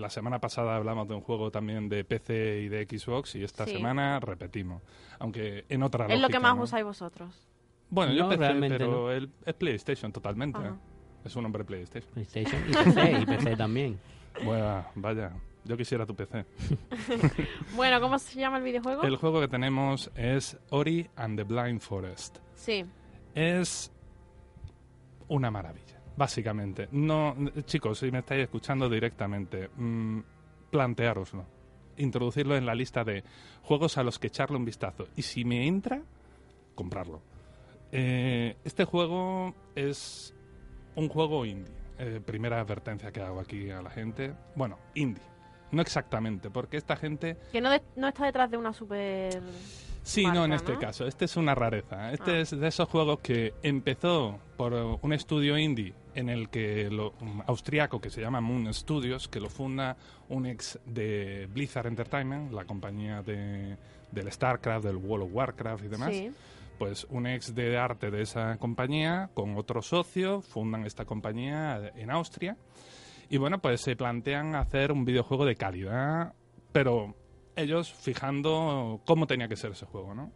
la 0.00 0.10
semana 0.10 0.40
pasada 0.40 0.74
hablamos 0.76 1.06
de 1.08 1.14
un 1.14 1.20
juego 1.20 1.50
también 1.50 1.88
de 1.88 2.04
PC 2.04 2.60
y 2.62 2.68
de 2.68 2.84
Xbox 2.86 3.36
y 3.36 3.44
esta 3.44 3.64
Sí. 3.66 3.72
semana 3.72 4.18
repetimos, 4.20 4.82
aunque 5.20 5.64
en 5.68 5.82
otra 5.84 6.06
es 6.06 6.20
lo 6.20 6.28
que 6.28 6.40
más 6.40 6.56
¿no? 6.56 6.62
usáis 6.64 6.84
vosotros. 6.84 7.48
Bueno, 7.90 8.12
yo 8.12 8.28
PC, 8.28 8.40
realmente 8.40 8.78
pero 8.78 8.90
no. 8.90 9.10
el- 9.12 9.30
es 9.46 9.54
PlayStation 9.54 10.10
totalmente. 10.12 10.58
Ajá. 10.58 10.68
¿eh? 10.70 10.78
Es 11.24 11.36
un 11.36 11.44
hombre 11.46 11.64
PlayStation. 11.64 12.10
PlayStation 12.12 12.62
y 12.68 12.72
PC, 12.72 13.12
y 13.20 13.26
PC 13.26 13.56
también. 13.56 13.98
Bueno, 14.44 14.84
vaya, 14.96 15.32
yo 15.64 15.76
quisiera 15.76 16.04
tu 16.04 16.14
PC. 16.16 16.44
Bueno, 17.76 18.00
¿cómo 18.00 18.18
se 18.18 18.40
llama 18.40 18.58
el 18.58 18.64
videojuego? 18.64 19.02
El 19.04 19.16
juego 19.16 19.40
que 19.40 19.48
tenemos 19.48 20.10
es 20.16 20.58
Ori 20.70 21.08
and 21.16 21.36
the 21.38 21.44
Blind 21.44 21.80
Forest. 21.80 22.38
Sí. 22.54 22.84
Es 23.34 23.92
una 25.28 25.50
maravilla, 25.50 25.97
básicamente. 26.18 26.88
No, 26.92 27.34
chicos, 27.64 27.98
si 28.00 28.10
me 28.10 28.18
estáis 28.18 28.42
escuchando 28.42 28.88
directamente, 28.90 29.70
mm, 29.76 30.18
planteároslo. 30.70 31.46
Introducirlo 31.96 32.56
en 32.56 32.66
la 32.66 32.74
lista 32.74 33.04
de 33.04 33.24
juegos 33.62 33.96
a 33.98 34.02
los 34.02 34.18
que 34.18 34.26
echarle 34.26 34.56
un 34.56 34.64
vistazo. 34.64 35.06
Y 35.16 35.22
si 35.22 35.44
me 35.44 35.66
entra, 35.66 36.02
comprarlo. 36.74 37.22
Eh, 37.92 38.56
este 38.64 38.84
juego 38.84 39.54
es 39.74 40.34
un 40.96 41.08
juego 41.08 41.44
indie. 41.46 41.72
Eh, 41.98 42.20
primera 42.24 42.60
advertencia 42.60 43.10
que 43.10 43.20
hago 43.20 43.40
aquí 43.40 43.70
a 43.70 43.80
la 43.82 43.90
gente. 43.90 44.32
Bueno, 44.54 44.78
indie. 44.94 45.22
No 45.70 45.82
exactamente, 45.82 46.50
porque 46.50 46.76
esta 46.76 46.96
gente 46.96 47.36
Que 47.52 47.60
no, 47.60 47.70
de- 47.70 47.82
no 47.96 48.08
está 48.08 48.24
detrás 48.26 48.50
de 48.50 48.56
una 48.56 48.72
super... 48.72 49.40
Sí, 50.02 50.22
marca, 50.22 50.38
no 50.38 50.44
en 50.46 50.52
este 50.54 50.72
¿no? 50.74 50.78
caso. 50.78 51.06
Este 51.06 51.26
es 51.26 51.36
una 51.36 51.54
rareza. 51.54 52.12
Este 52.12 52.30
Ah. 52.30 52.38
es 52.40 52.50
de 52.58 52.66
esos 52.68 52.88
juegos 52.88 53.18
que 53.20 53.52
empezó 53.62 54.38
por 54.56 54.72
un 55.02 55.12
estudio 55.12 55.58
indie 55.58 55.92
en 56.18 56.28
el 56.28 56.48
que 56.48 56.90
lo 56.90 57.14
um, 57.20 57.40
austriaco 57.46 58.00
que 58.00 58.10
se 58.10 58.20
llama 58.20 58.40
Moon 58.40 58.74
Studios, 58.74 59.28
que 59.28 59.38
lo 59.38 59.48
funda 59.48 59.96
un 60.28 60.46
ex 60.46 60.80
de 60.84 61.48
Blizzard 61.52 61.86
Entertainment, 61.86 62.52
la 62.52 62.64
compañía 62.64 63.22
de, 63.22 63.76
del 64.10 64.32
StarCraft, 64.32 64.84
del 64.84 64.96
World 64.96 65.26
of 65.26 65.30
Warcraft 65.32 65.84
y 65.84 65.88
demás. 65.88 66.10
Sí. 66.10 66.30
Pues 66.76 67.06
un 67.10 67.28
ex 67.28 67.54
de 67.54 67.78
arte 67.78 68.10
de 68.10 68.22
esa 68.22 68.56
compañía 68.58 69.30
con 69.32 69.56
otro 69.56 69.80
socio 69.80 70.40
fundan 70.40 70.84
esta 70.86 71.04
compañía 71.04 71.92
en 71.94 72.10
Austria. 72.10 72.56
Y 73.30 73.36
bueno, 73.36 73.60
pues 73.60 73.80
se 73.80 73.94
plantean 73.94 74.56
hacer 74.56 74.90
un 74.90 75.04
videojuego 75.04 75.44
de 75.44 75.54
calidad, 75.54 76.34
pero 76.72 77.14
ellos 77.54 77.92
fijando 77.92 79.00
cómo 79.06 79.28
tenía 79.28 79.46
que 79.46 79.56
ser 79.56 79.70
ese 79.70 79.86
juego, 79.86 80.14
¿no? 80.14 80.32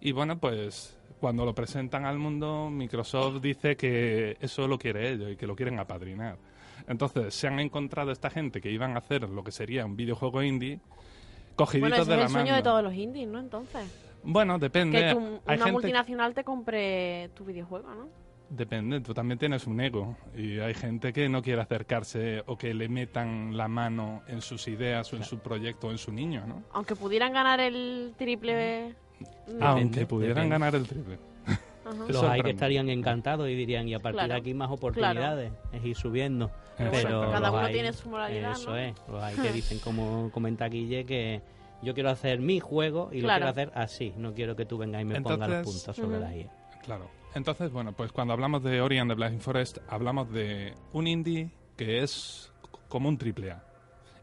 Y 0.00 0.12
bueno, 0.12 0.38
pues 0.38 0.96
cuando 1.24 1.46
lo 1.46 1.54
presentan 1.54 2.04
al 2.04 2.18
mundo, 2.18 2.68
Microsoft 2.70 3.40
dice 3.40 3.76
que 3.78 4.36
eso 4.42 4.68
lo 4.68 4.78
quiere 4.78 5.10
ellos 5.10 5.32
y 5.32 5.36
que 5.36 5.46
lo 5.46 5.56
quieren 5.56 5.78
apadrinar. 5.78 6.36
Entonces, 6.86 7.32
se 7.32 7.46
han 7.46 7.58
encontrado 7.60 8.10
esta 8.12 8.28
gente 8.28 8.60
que 8.60 8.70
iban 8.70 8.94
a 8.94 8.98
hacer 8.98 9.22
lo 9.30 9.42
que 9.42 9.50
sería 9.50 9.86
un 9.86 9.96
videojuego 9.96 10.42
indie, 10.42 10.80
cogiditos 11.56 11.88
Bueno, 11.88 12.02
ese 12.02 12.10
de 12.10 12.14
es 12.16 12.18
la 12.18 12.24
el 12.26 12.30
sueño 12.30 12.44
mano. 12.48 12.56
de 12.56 12.62
todos 12.62 12.82
los 12.84 12.92
indies, 12.92 13.26
¿no? 13.26 13.38
Entonces. 13.38 13.90
Bueno, 14.22 14.58
depende. 14.58 15.00
Que 15.00 15.12
tu- 15.14 15.18
Hay 15.46 15.56
una 15.56 15.64
gente- 15.64 15.72
multinacional 15.72 16.34
te 16.34 16.44
compre 16.44 17.30
tu 17.34 17.46
videojuego, 17.46 17.88
¿no? 17.94 18.08
Depende, 18.50 19.00
tú 19.00 19.14
también 19.14 19.38
tienes 19.38 19.66
un 19.66 19.80
ego 19.80 20.16
y 20.36 20.58
hay 20.58 20.74
gente 20.74 21.12
que 21.12 21.28
no 21.28 21.42
quiere 21.42 21.62
acercarse 21.62 22.42
o 22.46 22.56
que 22.58 22.74
le 22.74 22.88
metan 22.88 23.56
la 23.56 23.68
mano 23.68 24.22
en 24.28 24.42
sus 24.42 24.68
ideas 24.68 25.12
o 25.12 25.16
en 25.16 25.24
su 25.24 25.38
proyecto 25.38 25.88
o 25.88 25.90
en 25.90 25.98
su 25.98 26.12
niño, 26.12 26.46
¿no? 26.46 26.62
Aunque 26.72 26.94
pudieran 26.94 27.32
ganar 27.32 27.58
el 27.60 28.14
triple... 28.16 28.94
Aunque 29.60 30.06
pudieran 30.06 30.48
depende. 30.48 30.54
ganar 30.54 30.74
el 30.74 30.86
triple. 30.86 31.18
Ajá. 31.46 31.60
Los 32.08 32.22
hay 32.24 32.42
que 32.42 32.50
estarían 32.50 32.88
encantados 32.90 33.48
y 33.48 33.54
dirían, 33.54 33.88
y 33.88 33.94
a 33.94 33.98
partir 34.00 34.18
Claro. 34.20 34.34
de 34.34 34.40
aquí 34.40 34.54
más 34.54 34.70
oportunidades, 34.70 35.52
es 35.72 35.84
ir 35.84 35.96
subiendo. 35.96 36.50
Pero 36.78 37.30
cada 37.30 37.50
uno 37.50 37.58
hay- 37.60 37.72
tiene 37.72 37.92
su 37.92 38.08
moralidad, 38.08 38.52
Eso 38.52 38.70
¿no? 38.70 38.76
es, 38.76 38.94
los 39.08 39.22
hay 39.22 39.36
que 39.36 39.52
dicen, 39.52 39.78
como 39.80 40.30
comenta 40.32 40.68
Guille, 40.68 41.04
que 41.06 41.40
yo 41.82 41.92
quiero 41.94 42.10
hacer 42.10 42.40
mi 42.40 42.60
juego 42.60 43.10
y 43.12 43.20
Claro. 43.20 43.46
lo 43.46 43.52
quiero 43.54 43.70
hacer 43.72 43.78
así. 43.82 44.12
No 44.16 44.32
quiero 44.34 44.54
que 44.56 44.64
tú 44.66 44.78
vengas 44.78 45.02
y 45.02 45.04
me 45.04 45.20
pongas 45.20 45.48
los 45.48 45.64
puntos 45.64 45.96
sobre 45.96 46.20
la 46.20 46.34
I. 46.36 46.48
Claro. 46.84 47.08
Entonces, 47.34 47.72
bueno, 47.72 47.92
pues 47.92 48.12
cuando 48.12 48.32
hablamos 48.32 48.62
de 48.62 48.80
Ori 48.80 48.98
and 48.98 49.10
the 49.10 49.14
Blind 49.14 49.40
Forest, 49.40 49.78
hablamos 49.88 50.30
de 50.30 50.74
un 50.92 51.06
indie 51.06 51.50
que 51.76 52.02
es 52.02 52.52
como 52.88 53.08
un 53.08 53.18
triple 53.18 53.50
A. 53.52 53.64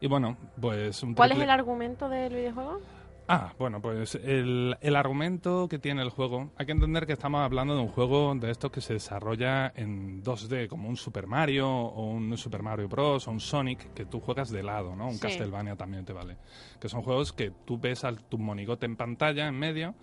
Y 0.00 0.08
bueno, 0.08 0.36
pues 0.60 1.02
un 1.02 1.14
¿Cuál 1.14 1.32
es 1.32 1.38
el 1.38 1.50
argumento 1.50 2.08
del 2.08 2.34
videojuego? 2.34 2.80
Ah, 3.28 3.52
bueno, 3.56 3.80
pues 3.80 4.16
el, 4.16 4.76
el 4.80 4.96
argumento 4.96 5.68
que 5.68 5.78
tiene 5.78 6.02
el 6.02 6.10
juego, 6.10 6.50
hay 6.56 6.66
que 6.66 6.72
entender 6.72 7.06
que 7.06 7.12
estamos 7.12 7.40
hablando 7.40 7.74
de 7.76 7.80
un 7.80 7.88
juego 7.88 8.34
de 8.34 8.50
estos 8.50 8.72
que 8.72 8.80
se 8.80 8.94
desarrolla 8.94 9.72
en 9.76 10.22
2D, 10.24 10.66
como 10.66 10.88
un 10.88 10.96
Super 10.96 11.28
Mario 11.28 11.68
o 11.70 12.04
un 12.10 12.36
Super 12.36 12.62
Mario 12.64 12.88
Bros. 12.88 13.28
o 13.28 13.30
un 13.30 13.38
Sonic, 13.40 13.94
que 13.94 14.04
tú 14.06 14.18
juegas 14.20 14.50
de 14.50 14.64
lado, 14.64 14.96
¿no? 14.96 15.06
Un 15.06 15.14
Sí. 15.14 15.20
Castlevania 15.20 15.76
también 15.76 16.04
te 16.04 16.12
vale. 16.12 16.36
Que 16.80 16.88
son 16.88 17.02
juegos 17.02 17.32
que 17.32 17.52
tú 17.64 17.78
ves 17.78 18.02
a 18.04 18.12
tu 18.12 18.38
monigote 18.38 18.86
en 18.86 18.96
pantalla, 18.96 19.46
en 19.46 19.54
medio, 19.56 19.94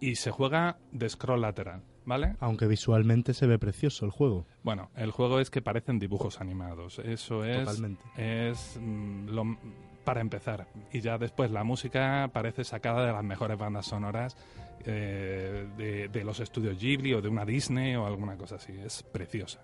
y 0.00 0.16
se 0.16 0.30
juega 0.30 0.78
de 0.92 1.08
scroll 1.08 1.40
lateral, 1.40 1.82
¿vale? 2.04 2.36
Aunque 2.40 2.66
visualmente 2.66 3.34
se 3.34 3.46
ve 3.46 3.58
precioso 3.58 4.04
el 4.04 4.10
juego. 4.10 4.46
Bueno, 4.62 4.90
el 4.96 5.10
juego 5.10 5.40
es 5.40 5.50
que 5.50 5.62
parecen 5.62 5.98
dibujos 5.98 6.40
animados. 6.40 6.98
Eso 6.98 7.44
es, 7.44 7.64
Totalmente. 7.64 8.04
es 8.16 8.78
mm, 8.80 9.28
lo, 9.28 9.56
para 10.04 10.20
empezar. 10.20 10.66
Y 10.92 11.00
ya 11.00 11.18
después 11.18 11.50
la 11.50 11.64
música 11.64 12.30
parece 12.32 12.64
sacada 12.64 13.04
de 13.06 13.12
las 13.12 13.24
mejores 13.24 13.58
bandas 13.58 13.86
sonoras 13.86 14.36
eh, 14.84 15.66
de, 15.76 16.08
de 16.08 16.24
los 16.24 16.40
estudios 16.40 16.78
Ghibli 16.78 17.14
o 17.14 17.20
de 17.20 17.28
una 17.28 17.44
Disney 17.44 17.96
o 17.96 18.06
alguna 18.06 18.36
cosa 18.36 18.56
así. 18.56 18.72
Es 18.72 19.02
preciosa. 19.02 19.60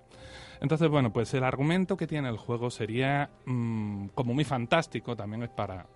Entonces, 0.61 0.89
bueno, 0.89 1.13
pues 1.13 1.35
el 1.35 1.45
argumento 1.45 1.97
que 1.97 2.07
tiene 2.07 2.29
el 2.29 2.37
juego 2.37 2.71
sería 2.71 3.31
mm, 3.47 4.09
como 4.15 4.33
muy 4.33 4.45
fantástico. 4.45 5.17
También 5.17 5.43
es 5.43 5.51
para 5.51 5.87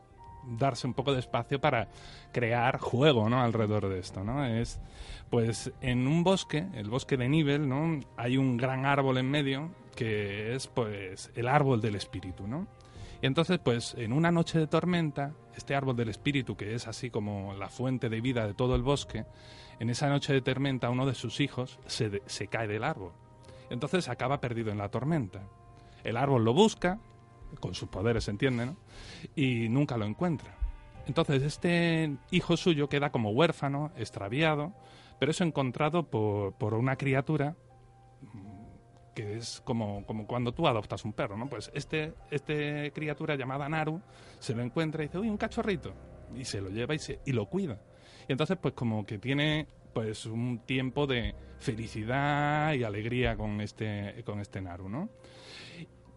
darse 0.46 0.86
un 0.86 0.94
poco 0.94 1.12
de 1.12 1.20
espacio 1.20 1.60
para 1.60 1.88
crear 2.32 2.78
juego, 2.78 3.28
¿no? 3.28 3.42
Alrededor 3.42 3.88
de 3.88 3.98
esto, 3.98 4.24
¿no? 4.24 4.44
Es, 4.44 4.80
pues, 5.30 5.72
en 5.80 6.06
un 6.06 6.24
bosque, 6.24 6.66
el 6.74 6.88
bosque 6.88 7.16
de 7.16 7.28
Nivel, 7.28 7.68
¿no? 7.68 8.00
Hay 8.16 8.36
un 8.36 8.56
gran 8.56 8.86
árbol 8.86 9.18
en 9.18 9.30
medio 9.30 9.70
que 9.94 10.54
es, 10.54 10.66
pues, 10.66 11.30
el 11.34 11.48
árbol 11.48 11.80
del 11.80 11.96
espíritu, 11.96 12.46
¿no? 12.46 12.66
Y 13.22 13.26
entonces, 13.26 13.58
pues, 13.58 13.94
en 13.96 14.12
una 14.12 14.30
noche 14.30 14.58
de 14.58 14.66
tormenta, 14.66 15.32
este 15.56 15.74
árbol 15.74 15.96
del 15.96 16.10
espíritu, 16.10 16.56
que 16.56 16.74
es 16.74 16.86
así 16.86 17.10
como 17.10 17.54
la 17.54 17.68
fuente 17.68 18.08
de 18.08 18.20
vida 18.20 18.46
de 18.46 18.54
todo 18.54 18.76
el 18.76 18.82
bosque, 18.82 19.24
en 19.80 19.90
esa 19.90 20.08
noche 20.08 20.32
de 20.32 20.42
tormenta 20.42 20.90
uno 20.90 21.06
de 21.06 21.14
sus 21.14 21.40
hijos 21.40 21.78
se, 21.86 22.22
se 22.26 22.48
cae 22.48 22.68
del 22.68 22.84
árbol. 22.84 23.12
Entonces 23.70 24.08
acaba 24.08 24.40
perdido 24.40 24.70
en 24.70 24.78
la 24.78 24.90
tormenta. 24.90 25.42
El 26.04 26.16
árbol 26.16 26.44
lo 26.44 26.54
busca, 26.54 26.98
con 27.60 27.74
sus 27.74 27.88
poderes, 27.88 28.28
entiende, 28.28 28.66
¿no? 28.66 28.76
Y 29.34 29.68
nunca 29.68 29.96
lo 29.96 30.04
encuentra. 30.04 30.56
Entonces, 31.06 31.42
este 31.42 32.16
hijo 32.30 32.56
suyo 32.56 32.88
queda 32.88 33.10
como 33.10 33.30
huérfano, 33.30 33.92
extraviado, 33.96 34.74
pero 35.18 35.30
es 35.30 35.40
encontrado 35.40 36.04
por, 36.04 36.54
por 36.54 36.74
una 36.74 36.96
criatura 36.96 37.56
mm, 38.20 39.14
que 39.14 39.36
es 39.38 39.62
como, 39.64 40.04
como 40.04 40.26
cuando 40.26 40.52
tú 40.52 40.66
adoptas 40.66 41.04
un 41.04 41.12
perro, 41.12 41.36
¿no? 41.36 41.48
Pues 41.48 41.70
este, 41.74 42.12
este 42.30 42.92
criatura 42.92 43.36
llamada 43.36 43.68
Naru 43.68 44.00
se 44.38 44.54
lo 44.54 44.62
encuentra 44.62 45.02
y 45.02 45.06
dice, 45.06 45.18
uy, 45.18 45.30
un 45.30 45.38
cachorrito. 45.38 45.94
Y 46.34 46.44
se 46.44 46.60
lo 46.60 46.70
lleva 46.70 46.94
y, 46.94 46.98
se, 46.98 47.20
y 47.24 47.32
lo 47.32 47.46
cuida. 47.46 47.80
Y 48.28 48.32
entonces, 48.32 48.58
pues 48.60 48.74
como 48.74 49.06
que 49.06 49.18
tiene 49.18 49.68
pues 49.94 50.26
un 50.26 50.58
tiempo 50.66 51.06
de 51.06 51.34
felicidad 51.58 52.74
y 52.74 52.84
alegría 52.84 53.36
con 53.36 53.60
este, 53.62 54.22
con 54.26 54.40
este 54.40 54.60
Naru, 54.60 54.90
¿no? 54.90 55.08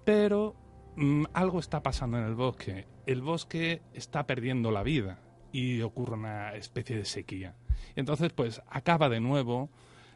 Pero 0.03 0.55
mm, 0.95 1.25
algo 1.33 1.59
está 1.59 1.81
pasando 1.81 2.17
en 2.17 2.25
el 2.25 2.35
bosque. 2.35 2.87
El 3.05 3.21
bosque 3.21 3.81
está 3.93 4.25
perdiendo 4.25 4.71
la 4.71 4.83
vida 4.83 5.19
y 5.51 5.81
ocurre 5.81 6.15
una 6.15 6.53
especie 6.55 6.97
de 6.97 7.05
sequía. 7.05 7.55
Entonces, 7.95 8.31
pues 8.33 8.61
acaba 8.69 9.09
de 9.09 9.19
nuevo 9.19 9.69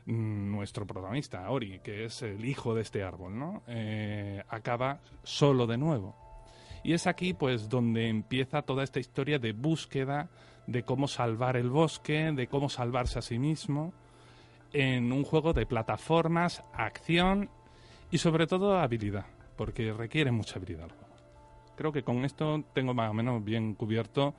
mm, 0.05 0.51
nuestro 0.51 0.85
protagonista, 0.85 1.49
Ori, 1.49 1.79
que 1.79 2.05
es 2.05 2.21
el 2.21 2.45
hijo 2.45 2.75
de 2.75 2.81
este 2.81 3.03
árbol, 3.03 3.37
¿no? 3.37 3.63
Eh, 3.67 4.43
acaba 4.49 4.99
solo 5.23 5.67
de 5.67 5.77
nuevo. 5.77 6.15
Y 6.83 6.93
es 6.93 7.07
aquí, 7.07 7.33
pues, 7.33 7.69
donde 7.69 8.09
empieza 8.09 8.61
toda 8.61 8.83
esta 8.83 8.99
historia 8.99 9.39
de 9.39 9.53
búsqueda 9.53 10.29
de 10.67 10.83
cómo 10.83 11.07
salvar 11.07 11.57
el 11.57 11.69
bosque, 11.69 12.31
de 12.31 12.47
cómo 12.47 12.69
salvarse 12.69 13.19
a 13.19 13.21
sí 13.21 13.39
mismo, 13.39 13.93
en 14.71 15.11
un 15.11 15.23
juego 15.23 15.53
de 15.53 15.65
plataformas, 15.65 16.63
acción 16.73 17.49
y 18.11 18.17
sobre 18.17 18.47
todo 18.47 18.79
habilidad, 18.79 19.25
porque 19.55 19.93
requiere 19.93 20.31
mucha 20.31 20.57
habilidad. 20.57 20.89
Creo 21.75 21.91
que 21.91 22.03
con 22.03 22.23
esto 22.25 22.63
tengo 22.73 22.93
más 22.93 23.09
o 23.09 23.13
menos 23.13 23.43
bien 23.43 23.73
cubierto 23.73 24.33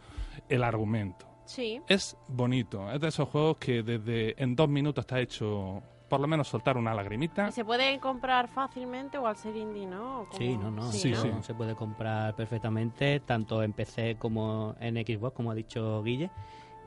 el 0.49 0.63
argumento. 0.63 1.27
Sí. 1.47 1.81
Es 1.89 2.17
bonito, 2.29 2.91
es 2.91 3.01
de 3.01 3.09
esos 3.09 3.29
juegos 3.29 3.59
que 3.59 3.83
desde 3.83 4.41
en 4.43 4.57
dos 4.57 4.69
minutos 4.69 5.03
está 5.03 5.21
hecho 5.21 5.83
por 6.09 6.21
lo 6.21 6.27
menos 6.29 6.49
soltar 6.49 6.77
una 6.77 6.95
lagrimita. 6.95 7.49
¿Y 7.49 7.53
se 7.53 7.65
puede 7.65 7.99
comprar 7.99 8.49
fácilmente 8.49 9.19
o 9.19 9.27
al 9.27 9.37
ser 9.37 9.57
indie, 9.57 9.87
no? 9.87 10.21
¿O 10.21 10.29
Sí, 10.31 10.57
no, 10.57 10.71
no. 10.71 10.93
Sí, 10.93 11.11
no, 11.11 11.23
sí. 11.23 11.31
Se 11.43 11.55
puede 11.55 11.75
comprar 11.75 12.37
perfectamente, 12.37 13.21
tanto 13.21 13.63
en 13.63 13.73
PC 13.73 14.17
como 14.17 14.77
en 14.81 14.95
Xbox, 14.95 15.35
como 15.35 15.51
ha 15.51 15.55
dicho 15.55 16.03
Guille. 16.03 16.31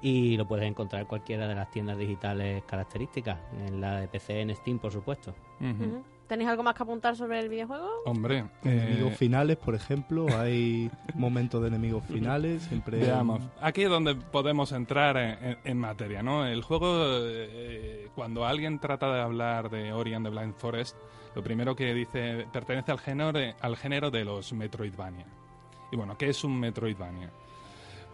Y 0.01 0.37
lo 0.37 0.47
puedes 0.47 0.65
encontrar 0.65 1.01
en 1.01 1.07
cualquiera 1.07 1.47
de 1.47 1.55
las 1.55 1.69
tiendas 1.71 1.97
digitales 1.97 2.63
características. 2.65 3.37
En 3.65 3.81
la 3.81 4.01
de 4.01 4.07
PC, 4.07 4.41
en 4.41 4.55
Steam, 4.55 4.79
por 4.79 4.91
supuesto. 4.91 5.33
Ujú. 5.59 5.83
Ujú. 5.83 6.03
¿Tenéis 6.27 6.49
algo 6.49 6.61
más 6.63 6.75
que 6.75 6.83
apuntar 6.83 7.15
sobre 7.15 7.39
el 7.39 7.47
videojuego? 7.49 7.89
Hombre, 8.05 8.45
Enemigos 8.63 9.13
eh, 9.13 9.15
finales, 9.15 9.55
por 9.57 9.75
ejemplo, 9.75 10.25
hay 10.37 10.91
momentos 11.15 11.61
de 11.61 11.69
enemigos 11.69 12.03
finales, 12.05 12.63
siempre... 12.63 12.99
Veamos, 12.99 13.41
aquí 13.61 13.83
es 13.83 13.89
donde 13.89 14.13
podemos 14.15 14.71
entrar 14.73 15.15
en, 15.17 15.43
en- 15.43 15.57
en 15.63 15.77
materia, 15.77 16.21
¿no? 16.21 16.45
El 16.45 16.61
juego, 16.63 16.87
eh, 17.21 18.09
cuando 18.15 18.45
alguien 18.45 18.79
trata 18.79 19.11
de 19.13 19.21
hablar 19.21 19.69
de 19.69 19.93
Ori 19.93 20.13
and 20.13 20.25
the 20.25 20.31
Blind 20.31 20.53
Forest, 20.55 20.97
lo 21.35 21.43
primero 21.43 21.75
que 21.75 21.93
dice 21.93 22.45
pertenece 22.51 22.91
al 22.91 22.99
género, 22.99 23.39
al 23.61 23.77
género 23.77 24.11
de 24.11 24.25
los 24.25 24.51
Metroidvania. 24.53 25.25
Y 25.91 25.95
bueno, 25.95 26.17
¿qué 26.17 26.29
es 26.29 26.43
un 26.43 26.59
Metroidvania? 26.59 27.31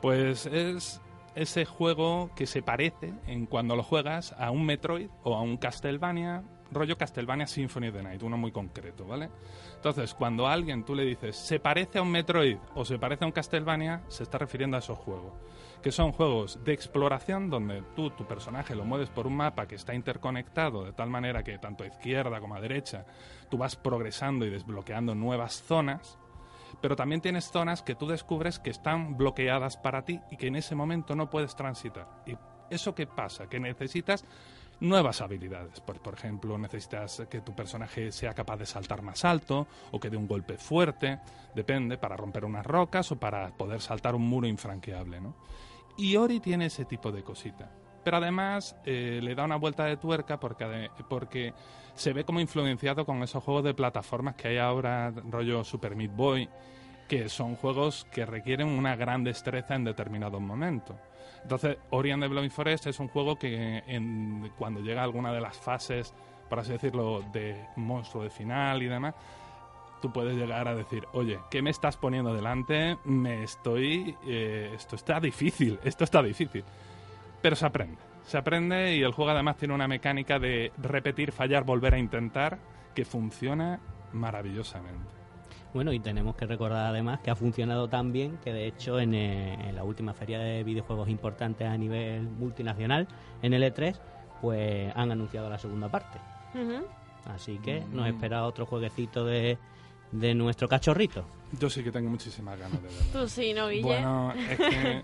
Pues 0.01 0.45
es 0.45 1.01
ese 1.35 1.65
juego 1.65 2.29
que 2.35 2.45
se 2.45 2.61
parece 2.61 3.13
en 3.25 3.45
cuando 3.47 3.75
lo 3.75 3.81
juegas 3.83 4.33
a 4.37 4.51
un 4.51 4.65
Metroid 4.65 5.09
o 5.23 5.35
a 5.35 5.41
un 5.41 5.57
Castlevania, 5.57 6.43
rollo 6.73 6.97
Castlevania 6.97 7.47
Symphony 7.47 7.87
of 7.87 7.95
the 7.95 8.03
Night, 8.03 8.23
uno 8.23 8.37
muy 8.37 8.51
concreto, 8.51 9.05
¿vale? 9.05 9.29
Entonces, 9.75 10.13
cuando 10.13 10.47
a 10.47 10.53
alguien 10.53 10.83
tú 10.83 10.95
le 10.95 11.03
dices 11.03 11.35
se 11.35 11.59
parece 11.59 11.99
a 11.99 12.01
un 12.01 12.11
Metroid 12.11 12.57
o 12.75 12.85
se 12.85 12.99
parece 12.99 13.23
a 13.23 13.27
un 13.27 13.33
Castlevania, 13.33 14.03
se 14.07 14.23
está 14.23 14.37
refiriendo 14.37 14.77
a 14.77 14.79
esos 14.79 14.97
juegos. 14.97 15.33
Que 15.81 15.91
son 15.91 16.13
juegos 16.13 16.63
de 16.63 16.71
exploración 16.71 17.49
donde 17.49 17.83
tú, 17.95 18.09
tu 18.11 18.25
personaje, 18.25 18.75
lo 18.75 18.85
mueves 18.85 19.09
por 19.09 19.27
un 19.27 19.35
mapa 19.35 19.67
que 19.67 19.75
está 19.75 19.93
interconectado 19.93 20.85
de 20.85 20.93
tal 20.93 21.09
manera 21.09 21.43
que 21.43 21.57
tanto 21.57 21.83
a 21.83 21.87
izquierda 21.87 22.39
como 22.39 22.55
a 22.55 22.61
derecha 22.61 23.05
tú 23.49 23.57
vas 23.57 23.75
progresando 23.75 24.45
y 24.45 24.49
desbloqueando 24.49 25.13
nuevas 25.13 25.61
zonas. 25.61 26.17
Pero 26.81 26.95
también 26.95 27.21
tienes 27.21 27.51
zonas 27.51 27.83
que 27.83 27.95
tú 27.95 28.07
descubres 28.07 28.59
que 28.59 28.69
están 28.69 29.17
bloqueadas 29.17 29.77
para 29.77 30.05
ti 30.05 30.19
y 30.31 30.37
que 30.37 30.47
en 30.47 30.55
ese 30.55 30.73
momento 30.73 31.15
no 31.15 31.29
puedes 31.29 31.55
transitar. 31.55 32.07
¿Y 32.25 32.35
eso 32.69 32.95
qué 32.95 33.05
pasa? 33.05 33.47
Que 33.47 33.59
necesitas 33.59 34.25
nuevas 34.83 35.21
habilidades. 35.21 35.79
Por, 35.79 35.99
por 35.99 36.13
ejemplo, 36.13 36.57
necesitas 36.57 37.23
que 37.29 37.41
tu 37.41 37.55
personaje 37.55 38.11
sea 38.11 38.33
capaz 38.33 38.57
de 38.57 38.65
saltar 38.65 39.01
más 39.01 39.25
alto 39.25 39.67
o 39.91 39.99
que 39.99 40.09
dé 40.09 40.17
un 40.17 40.27
golpe 40.27 40.57
fuerte, 40.57 41.19
depende, 41.55 41.97
para 41.97 42.17
romper 42.17 42.45
unas 42.45 42.65
rocas 42.65 43.11
o 43.11 43.19
para 43.19 43.49
poder 43.49 43.81
saltar 43.81 44.13
un 44.13 44.27
muro 44.27 44.45
infranqueable, 44.45 45.21
¿no? 45.21 45.35
Y 45.97 46.15
Ori 46.15 46.39
tiene 46.39 46.65
ese 46.65 46.85
tipo 46.85 47.11
de 47.11 47.23
cosita. 47.23 47.71
Pero 48.03 48.17
además 48.17 48.75
eh, 48.85 49.19
le 49.23 49.33
da 49.33 49.45
una 49.45 49.55
vuelta 49.55 49.85
de 49.85 49.95
tuerca 49.95 50.39
porque, 50.39 50.89
porque 51.07 51.53
se 51.95 52.11
ve 52.11 52.25
como 52.25 52.41
influenciado 52.41 53.05
con 53.05 53.23
esos 53.23 53.43
juegos 53.43 53.63
de 53.63 53.73
plataformas 53.73 54.35
que 54.35 54.49
hay 54.49 54.57
ahora, 54.57 55.11
rollo 55.11 55.63
Super 55.63 55.95
Meat 55.95 56.13
Boy, 56.13 56.49
que 57.13 57.29
son 57.29 57.55
juegos 57.55 58.07
que 58.11 58.25
requieren 58.25 58.67
una 58.67 58.95
gran 58.95 59.23
destreza 59.23 59.75
en 59.75 59.83
determinados 59.83 60.41
momentos. 60.41 60.95
Entonces, 61.43 61.77
Ori 61.91 62.09
and 62.11 62.23
the 62.23 62.27
Blind 62.27 62.49
Forest 62.51 62.87
es 62.87 62.99
un 62.99 63.07
juego 63.07 63.37
que 63.37 63.83
en- 63.85 64.51
cuando 64.57 64.79
llega 64.79 65.03
alguna 65.03 65.31
de 65.31 65.39
las 65.41 65.55
fases, 65.57 66.11
por 66.49 66.59
así 66.59 66.71
decirlo, 66.71 67.21
de 67.31 67.67
monstruo 67.75 68.23
de 68.23 68.29
final 68.31 68.81
y 68.81 68.87
demás, 68.87 69.13
tú 70.01 70.11
puedes 70.11 70.35
llegar 70.35 70.67
a 70.67 70.73
decir, 70.73 71.05
oye, 71.13 71.37
¿qué 71.51 71.61
me 71.61 71.69
estás 71.69 71.97
poniendo 71.97 72.33
delante? 72.33 72.97
Me 73.05 73.43
estoy... 73.43 74.15
eh, 74.25 74.71
esto 74.73 74.95
está 74.95 75.19
difícil, 75.19 75.79
esto 75.83 76.03
está 76.03 76.23
difícil. 76.23 76.63
Pero 77.43 77.55
se 77.55 77.65
aprende, 77.67 77.97
se 78.23 78.37
aprende 78.39 78.95
y 78.95 79.03
el 79.03 79.11
juego 79.11 79.29
además 79.31 79.57
tiene 79.57 79.75
una 79.75 79.87
mecánica 79.87 80.39
de 80.39 80.71
repetir, 80.77 81.31
fallar, 81.31 81.63
volver 81.63 81.93
a 81.93 81.99
intentar, 81.99 82.57
que 82.95 83.05
funciona 83.05 83.79
maravillosamente. 84.13 85.22
Bueno, 85.73 85.91
y 85.91 85.99
tenemos 85.99 86.35
que 86.35 86.45
recordar 86.45 86.85
además 86.87 87.19
que 87.21 87.31
ha 87.31 87.35
funcionado 87.35 87.87
tan 87.87 88.11
bien 88.13 88.37
que 88.43 88.53
de 88.53 88.67
hecho 88.67 88.99
en, 88.99 89.13
eh, 89.15 89.69
en 89.69 89.75
la 89.75 89.83
última 89.83 90.13
feria 90.13 90.37
de 90.39 90.63
videojuegos 90.63 91.09
importantes 91.09 91.67
a 91.67 91.75
nivel 91.77 92.21
multinacional, 92.23 93.07
en 93.41 93.53
el 93.53 93.63
E3, 93.63 93.95
pues 94.41 94.91
han 94.95 95.11
anunciado 95.11 95.49
la 95.49 95.57
segunda 95.57 95.89
parte. 95.89 96.19
Así 97.25 97.57
que 97.59 97.81
nos 97.91 98.05
Mm. 98.05 98.09
espera 98.15 98.45
otro 98.45 98.65
jueguecito 98.65 99.25
de, 99.25 99.57
de 100.11 100.35
nuestro 100.35 100.67
cachorrito. 100.67 101.25
Yo 101.59 101.69
sí 101.69 101.83
que 101.83 101.91
tengo 101.91 102.09
muchísimas 102.09 102.59
ganas 102.59 102.81
de 102.81 102.87
verlo. 102.89 103.01
Tú 103.13 103.27
sí, 103.27 103.53
¿no, 103.53 103.67
Guille? 103.69 103.81
Bueno, 103.83 104.33
es 104.49 104.57
que, 104.59 105.01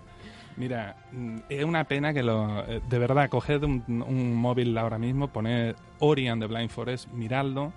mira, 0.56 0.96
mm, 1.10 1.38
es 1.48 1.64
una 1.64 1.82
pena 1.84 2.12
que 2.12 2.22
lo. 2.22 2.60
eh, 2.66 2.80
De 2.88 2.98
verdad, 2.98 3.28
coged 3.28 3.64
un, 3.64 3.82
un 4.06 4.34
móvil 4.36 4.76
ahora 4.78 4.98
mismo, 4.98 5.28
poned 5.28 5.74
Ori 5.98 6.28
and 6.28 6.40
the 6.42 6.46
Blind 6.46 6.70
Forest, 6.70 7.08
miradlo, 7.12 7.72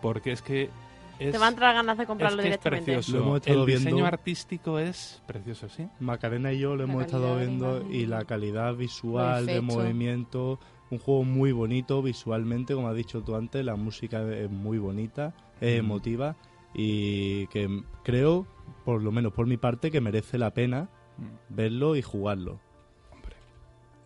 porque 0.00 0.32
es 0.32 0.40
que. 0.40 0.70
Es, 1.18 1.32
Te 1.32 1.38
va 1.38 1.46
a 1.46 1.48
entrar 1.50 1.74
ganas 1.74 1.96
de 1.98 2.06
comprarlo 2.06 2.42
es 2.42 2.48
que 2.48 2.54
es 2.54 2.60
directamente. 2.60 2.92
precioso. 2.92 3.12
Lo 3.18 3.22
hemos 3.24 3.36
estado 3.40 3.60
El 3.60 3.66
diseño 3.66 3.94
viendo. 3.96 4.06
artístico 4.06 4.78
es 4.78 5.22
precioso, 5.26 5.68
sí. 5.68 5.88
Macarena 6.00 6.52
y 6.52 6.58
yo 6.58 6.76
lo 6.76 6.86
La 6.86 6.92
hemos 6.92 7.04
estado 7.06 7.36
viendo 7.38 7.86
y 7.90 8.06
la 8.06 8.24
calidad 8.24 8.74
visual, 8.74 9.46
de 9.46 9.60
movimiento, 9.60 10.58
un 10.90 10.98
juego 10.98 11.24
muy 11.24 11.52
bonito 11.52 12.02
visualmente, 12.02 12.74
como 12.74 12.88
has 12.88 12.96
dicho 12.96 13.22
tú 13.22 13.34
antes, 13.34 13.64
la 13.64 13.76
música 13.76 14.22
es 14.32 14.50
muy 14.50 14.78
bonita, 14.78 15.34
es 15.60 15.76
Mm. 15.82 15.84
emotiva 15.86 16.36
y 16.74 17.46
que 17.48 17.82
creo, 18.04 18.46
por 18.84 19.02
lo 19.02 19.10
menos 19.10 19.32
por 19.32 19.46
mi 19.46 19.56
parte, 19.56 19.90
que 19.90 20.00
merece 20.00 20.38
la 20.38 20.52
pena 20.52 20.88
Mm, 21.18 21.54
verlo 21.54 21.96
y 21.96 22.02
jugarlo. 22.02 22.60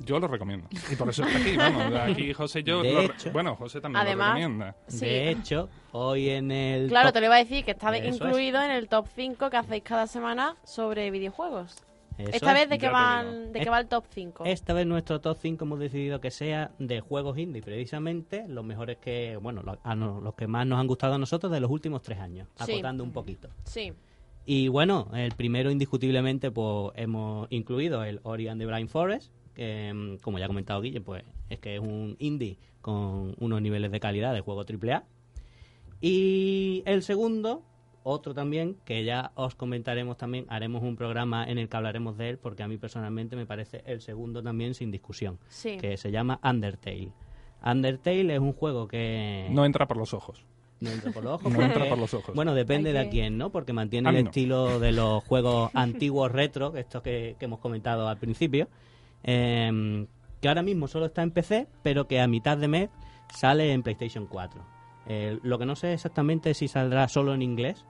Yo 0.05 0.19
lo 0.19 0.29
recomiendo. 0.29 0.67
Y 0.91 0.97
por 0.97 1.09
eso 1.11 1.23
está 1.27 1.39
aquí, 1.39 1.57
vamos. 1.57 1.95
Aquí 1.95 2.33
José 2.33 2.61
y 2.61 2.63
yo. 2.65 2.83
De 2.83 2.93
lo 2.93 3.01
re- 3.01 3.07
hecho- 3.07 3.31
bueno, 3.33 3.55
José 3.57 3.81
también 3.81 4.01
Además- 4.05 4.29
lo 4.31 4.35
recomienda. 4.35 4.77
Sí. 4.89 5.05
De 5.07 5.31
hecho, 5.31 5.69
hoy 5.93 6.31
en 6.31 6.51
el... 6.51 6.89
Claro, 6.89 7.09
top- 7.09 7.15
te 7.15 7.21
lo 7.21 7.27
iba 7.27 7.35
a 7.37 7.39
decir 7.39 7.65
que 7.65 7.71
está 7.73 7.95
Eso 7.97 8.15
incluido 8.27 8.63
en 8.63 8.71
el 8.71 8.89
top 8.89 9.07
5 9.15 9.51
que 9.51 9.57
hacéis 9.57 9.83
cada 9.83 10.07
semana 10.07 10.57
sobre 10.65 11.11
videojuegos. 11.11 11.77
Eso 12.19 12.31
Esta 12.33 12.49
es. 12.53 12.55
vez 12.61 12.69
de 12.69 12.79
te 12.79 12.89
van, 12.91 13.51
de 13.53 13.61
qué 13.61 13.71
va 13.71 13.79
el 13.81 13.87
top 13.89 14.05
5. 14.11 14.45
Esta 14.45 14.75
vez 14.75 14.87
nuestro 14.87 15.23
top 15.23 15.39
5 15.41 15.65
hemos 15.65 15.79
decidido 15.79 16.21
que 16.21 16.31
sea 16.31 16.71
de 16.79 17.01
juegos 17.01 17.39
indie, 17.39 17.63
precisamente 17.63 18.45
los 18.47 18.63
mejores 18.63 18.99
que, 18.99 19.39
bueno, 19.41 19.63
los, 19.63 19.79
a 19.83 19.95
no- 19.95 20.21
los 20.21 20.35
que 20.35 20.47
más 20.47 20.67
nos 20.67 20.79
han 20.81 20.87
gustado 20.87 21.15
a 21.15 21.19
nosotros 21.19 21.51
de 21.51 21.61
los 21.61 21.71
últimos 21.71 22.03
tres 22.03 22.19
años, 22.19 22.47
Sí. 22.67 22.73
acotando 22.73 23.05
un 23.05 23.13
poquito. 23.13 23.49
Sí. 23.65 23.93
Y 24.45 24.69
bueno, 24.69 25.09
el 25.15 25.33
primero 25.33 25.71
indiscutiblemente 25.71 26.51
pues 26.51 26.93
hemos 26.97 27.47
incluido 27.51 28.05
el 28.05 28.21
Ori 28.25 28.49
and 28.49 28.61
the 28.61 28.67
Blind 28.67 28.89
Forest, 28.91 29.33
que 29.61 29.92
mm, 29.92 30.16
como 30.23 30.38
ya 30.38 30.46
ha 30.46 30.49
comentado 30.49 30.81
Guille, 30.81 31.03
pues 31.03 31.23
es 31.51 31.59
que 31.59 31.75
es 31.75 31.81
un 31.81 32.16
indie 32.18 32.57
con 32.81 33.35
unos 33.38 33.61
niveles 33.61 33.90
de 33.92 34.01
calidad 34.01 34.33
de 34.33 34.40
juego 34.40 34.62
AAA. 34.64 35.05
Y 36.01 36.83
el 36.87 37.03
segundo, 37.03 37.62
otro 38.03 38.33
también, 38.33 38.77
que 38.87 39.05
ya 39.05 39.33
os 39.35 39.55
comentaremos 39.55 40.16
también, 40.16 40.46
haremos 40.49 40.83
un 40.83 40.96
programa 40.96 41.44
en 41.44 41.59
el 41.59 41.68
que 41.68 41.77
hablaremos 41.77 42.16
de 42.16 42.31
él, 42.31 42.38
porque 42.38 42.62
a 42.62 42.68
mí 42.68 42.79
personalmente 42.79 43.37
me 43.37 43.44
parece 43.44 43.83
el 43.85 44.01
segundo 44.01 44.42
también 44.42 44.73
sin 44.75 44.90
discusión, 44.90 45.38
Sí. 45.49 45.77
que 45.77 45.99
se 45.99 46.11
llama 46.11 46.40
Undertale. 46.42 47.12
Undertale 47.62 48.33
es 48.35 48.40
un 48.40 48.55
juego 48.55 48.88
que... 48.88 49.46
No 49.51 49.66
entra 49.66 49.87
por 49.87 49.99
los 49.99 50.14
ojos. 50.14 50.42
No 50.81 50.88
entra 50.90 51.12
por 51.12 51.23
los 51.23 51.35
ojos. 51.42 51.53
No 51.53 51.61
entra 51.62 51.87
por 51.87 51.99
los 51.99 52.14
ojos. 52.14 52.35
Bueno, 52.35 52.55
depende 52.55 52.94
de 52.94 52.99
a 53.01 53.11
quién, 53.11 53.37
¿no? 53.37 53.51
Porque 53.53 53.75
mantiene 53.75 54.09
el 54.09 54.14
no. 54.25 54.31
estilo 54.31 54.81
de 54.81 54.92
los 54.92 55.23
juegos 55.25 55.70
antiguos 55.75 56.33
retro, 56.33 56.75
estos 56.77 57.03
que, 57.03 57.37
que 57.38 57.44
hemos 57.44 57.59
comentado 57.59 58.09
al 58.09 58.16
principio. 58.16 58.68
Eh, 59.25 60.07
que 60.41 60.49
ahora 60.49 60.63
mismo 60.63 60.89
solo 60.89 61.07
está 61.07 61.23
en 61.23 61.31
PC, 61.31 61.69
pero 61.83 62.07
que 62.07 62.21
a 62.21 62.27
mitad 62.27 62.57
de 62.57 62.69
mes 62.69 62.91
sale 63.35 63.73
en 63.73 63.83
PlayStation 63.83 64.27
4. 64.27 64.63
Eh, 65.07 65.39
lo 65.43 65.59
que 65.59 65.67
no 65.67 65.77
sé 65.77 65.93
exactamente 65.93 66.51
es 66.51 66.59
si 66.59 66.69
saldrá 66.69 67.09
solo 67.09 67.35
en 67.35 67.43
inglés 67.43 67.85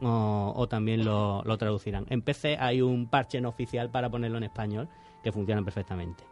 o, 0.00 0.52
o 0.56 0.68
también 0.68 1.04
lo, 1.04 1.42
lo 1.44 1.58
traducirán. 1.58 2.06
En 2.08 2.22
PC 2.22 2.56
hay 2.58 2.82
un 2.82 3.08
parche 3.08 3.40
no 3.40 3.48
oficial 3.48 3.90
para 3.90 4.10
ponerlo 4.10 4.38
en 4.38 4.44
español 4.44 4.88
que 5.22 5.32
funciona 5.32 5.62
perfectamente. 5.62 6.24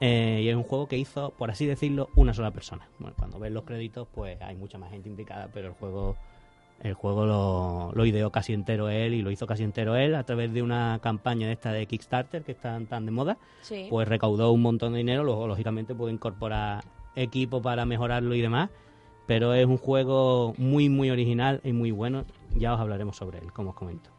Eh, 0.00 0.40
y 0.42 0.48
es 0.48 0.56
un 0.56 0.64
juego 0.64 0.86
que 0.86 0.98
hizo, 0.98 1.30
por 1.30 1.50
así 1.50 1.66
decirlo, 1.66 2.10
una 2.16 2.34
sola 2.34 2.50
persona. 2.50 2.88
Bueno, 2.98 3.14
cuando 3.16 3.38
ves 3.38 3.52
los 3.52 3.64
créditos, 3.64 4.08
pues 4.12 4.40
hay 4.42 4.56
mucha 4.56 4.76
más 4.78 4.90
gente 4.90 5.08
implicada, 5.08 5.48
pero 5.52 5.68
el 5.68 5.74
juego, 5.74 6.16
el 6.82 6.94
juego 6.94 7.24
lo, 7.24 7.92
lo 7.94 8.04
ideó 8.04 8.30
casi 8.30 8.52
entero 8.52 8.88
él 8.90 9.14
y 9.14 9.22
lo 9.22 9.30
hizo 9.30 9.46
casi 9.46 9.62
entero 9.62 9.96
él 9.96 10.14
a 10.14 10.24
través 10.24 10.52
de 10.52 10.62
una 10.62 10.98
campaña 11.02 11.46
de 11.46 11.54
esta 11.54 11.72
de 11.72 11.86
Kickstarter 11.86 12.42
que 12.42 12.52
están 12.52 12.86
tan 12.86 13.06
de 13.06 13.12
moda. 13.12 13.38
Sí. 13.62 13.86
Pues 13.88 14.06
recaudó 14.06 14.52
un 14.52 14.62
montón 14.62 14.92
de 14.92 14.98
dinero, 14.98 15.24
luego 15.24 15.46
lógicamente 15.46 15.94
pudo 15.94 16.10
incorporar 16.10 16.84
equipo 17.16 17.62
para 17.62 17.86
mejorarlo 17.86 18.34
y 18.34 18.40
demás. 18.40 18.70
Pero 19.26 19.54
es 19.54 19.64
un 19.64 19.78
juego 19.78 20.52
muy, 20.58 20.90
muy 20.90 21.10
original 21.10 21.60
y 21.64 21.72
muy 21.72 21.90
bueno. 21.90 22.26
Ya 22.56 22.74
os 22.74 22.80
hablaremos 22.80 23.16
sobre 23.16 23.38
él, 23.38 23.52
como 23.52 23.70
os 23.70 23.76
comento. 23.76 24.10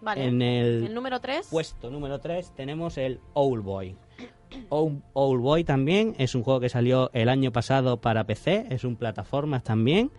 vale. 0.00 0.24
En 0.24 0.40
el, 0.40 0.84
El 0.84 0.94
número 0.94 1.20
3. 1.20 1.48
puesto 1.50 1.90
número 1.90 2.18
3 2.20 2.52
tenemos 2.56 2.96
el 2.96 3.20
Owl 3.34 3.60
Boy. 3.60 3.94
Owl 4.70 5.38
Boy 5.38 5.64
también 5.64 6.14
es 6.16 6.34
un 6.34 6.42
juego 6.42 6.60
que 6.60 6.70
salió 6.70 7.10
el 7.12 7.28
año 7.28 7.52
pasado 7.52 8.00
para 8.00 8.24
PC, 8.24 8.68
es 8.70 8.84
un 8.84 8.96
plataformas 8.96 9.62
también, 9.62 10.10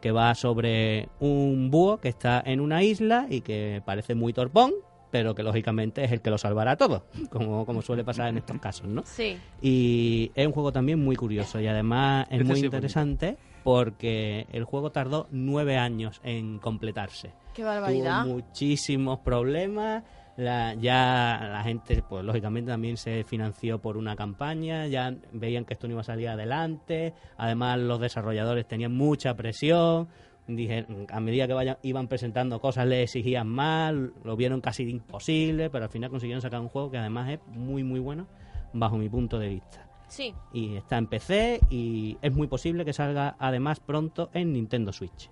que 0.00 0.12
va 0.12 0.34
sobre 0.34 1.08
un 1.20 1.70
búho 1.70 1.98
que 1.98 2.08
está 2.08 2.42
en 2.44 2.60
una 2.60 2.82
isla 2.82 3.26
y 3.28 3.40
que 3.42 3.82
parece 3.84 4.14
muy 4.14 4.32
torpón, 4.32 4.72
pero 5.10 5.34
que 5.34 5.42
lógicamente 5.42 6.04
es 6.04 6.12
el 6.12 6.20
que 6.22 6.30
lo 6.30 6.38
salvará 6.38 6.76
todo, 6.76 7.04
como, 7.30 7.66
como 7.66 7.82
suele 7.82 8.04
pasar 8.04 8.28
en 8.28 8.38
estos 8.38 8.58
casos, 8.58 8.86
¿no? 8.86 9.02
Sí. 9.04 9.36
Y 9.60 10.30
es 10.34 10.46
un 10.46 10.52
juego 10.52 10.72
también 10.72 11.02
muy 11.02 11.16
curioso 11.16 11.60
y 11.60 11.66
además 11.66 12.26
es 12.30 12.34
Este 12.40 12.44
muy 12.44 12.54
sí 12.56 12.60
es 12.60 12.64
interesante 12.64 13.36
porque 13.64 14.46
el 14.52 14.64
juego 14.64 14.90
tardó 14.90 15.26
nueve 15.30 15.76
años 15.76 16.20
en 16.24 16.58
completarse 16.58 17.32
Qué 17.54 17.62
barbaridad. 17.64 18.24
tuvo 18.24 18.34
muchísimos 18.34 19.18
problemas. 19.18 20.02
La, 20.36 20.74
ya 20.74 21.48
la 21.52 21.62
gente, 21.62 22.02
pues 22.08 22.24
lógicamente 22.24 22.70
también 22.70 22.96
se 22.96 23.24
financió 23.24 23.78
por 23.80 23.96
una 23.96 24.16
campaña, 24.16 24.86
ya 24.86 25.14
veían 25.32 25.64
que 25.64 25.74
esto 25.74 25.86
no 25.86 25.92
iba 25.92 26.00
a 26.00 26.04
salir 26.04 26.28
adelante. 26.28 27.12
Además, 27.36 27.78
los 27.78 28.00
desarrolladores 28.00 28.66
tenían 28.66 28.94
mucha 28.94 29.34
presión. 29.36 30.08
Dije, 30.46 30.86
a 31.10 31.20
medida 31.20 31.46
que 31.46 31.52
vayan, 31.52 31.76
iban 31.82 32.08
presentando 32.08 32.60
cosas, 32.60 32.86
le 32.86 33.02
exigían 33.02 33.46
más, 33.48 33.94
lo 34.24 34.34
vieron 34.36 34.60
casi 34.60 34.82
imposible, 34.88 35.70
pero 35.70 35.84
al 35.84 35.90
final 35.90 36.10
consiguieron 36.10 36.40
sacar 36.42 36.60
un 36.60 36.68
juego 36.68 36.90
que 36.90 36.98
además 36.98 37.30
es 37.30 37.40
muy, 37.48 37.84
muy 37.84 38.00
bueno, 38.00 38.26
bajo 38.72 38.96
mi 38.96 39.08
punto 39.08 39.38
de 39.38 39.48
vista 39.48 39.86
Sí. 40.08 40.34
y 40.52 40.74
está 40.74 40.96
en 40.98 41.06
PC 41.06 41.60
y 41.70 42.16
es 42.20 42.32
muy 42.34 42.48
posible 42.48 42.84
que 42.84 42.92
salga 42.92 43.36
además 43.38 43.78
pronto 43.78 44.30
en 44.32 44.52
Nintendo 44.52 44.92
Switch. 44.92 45.30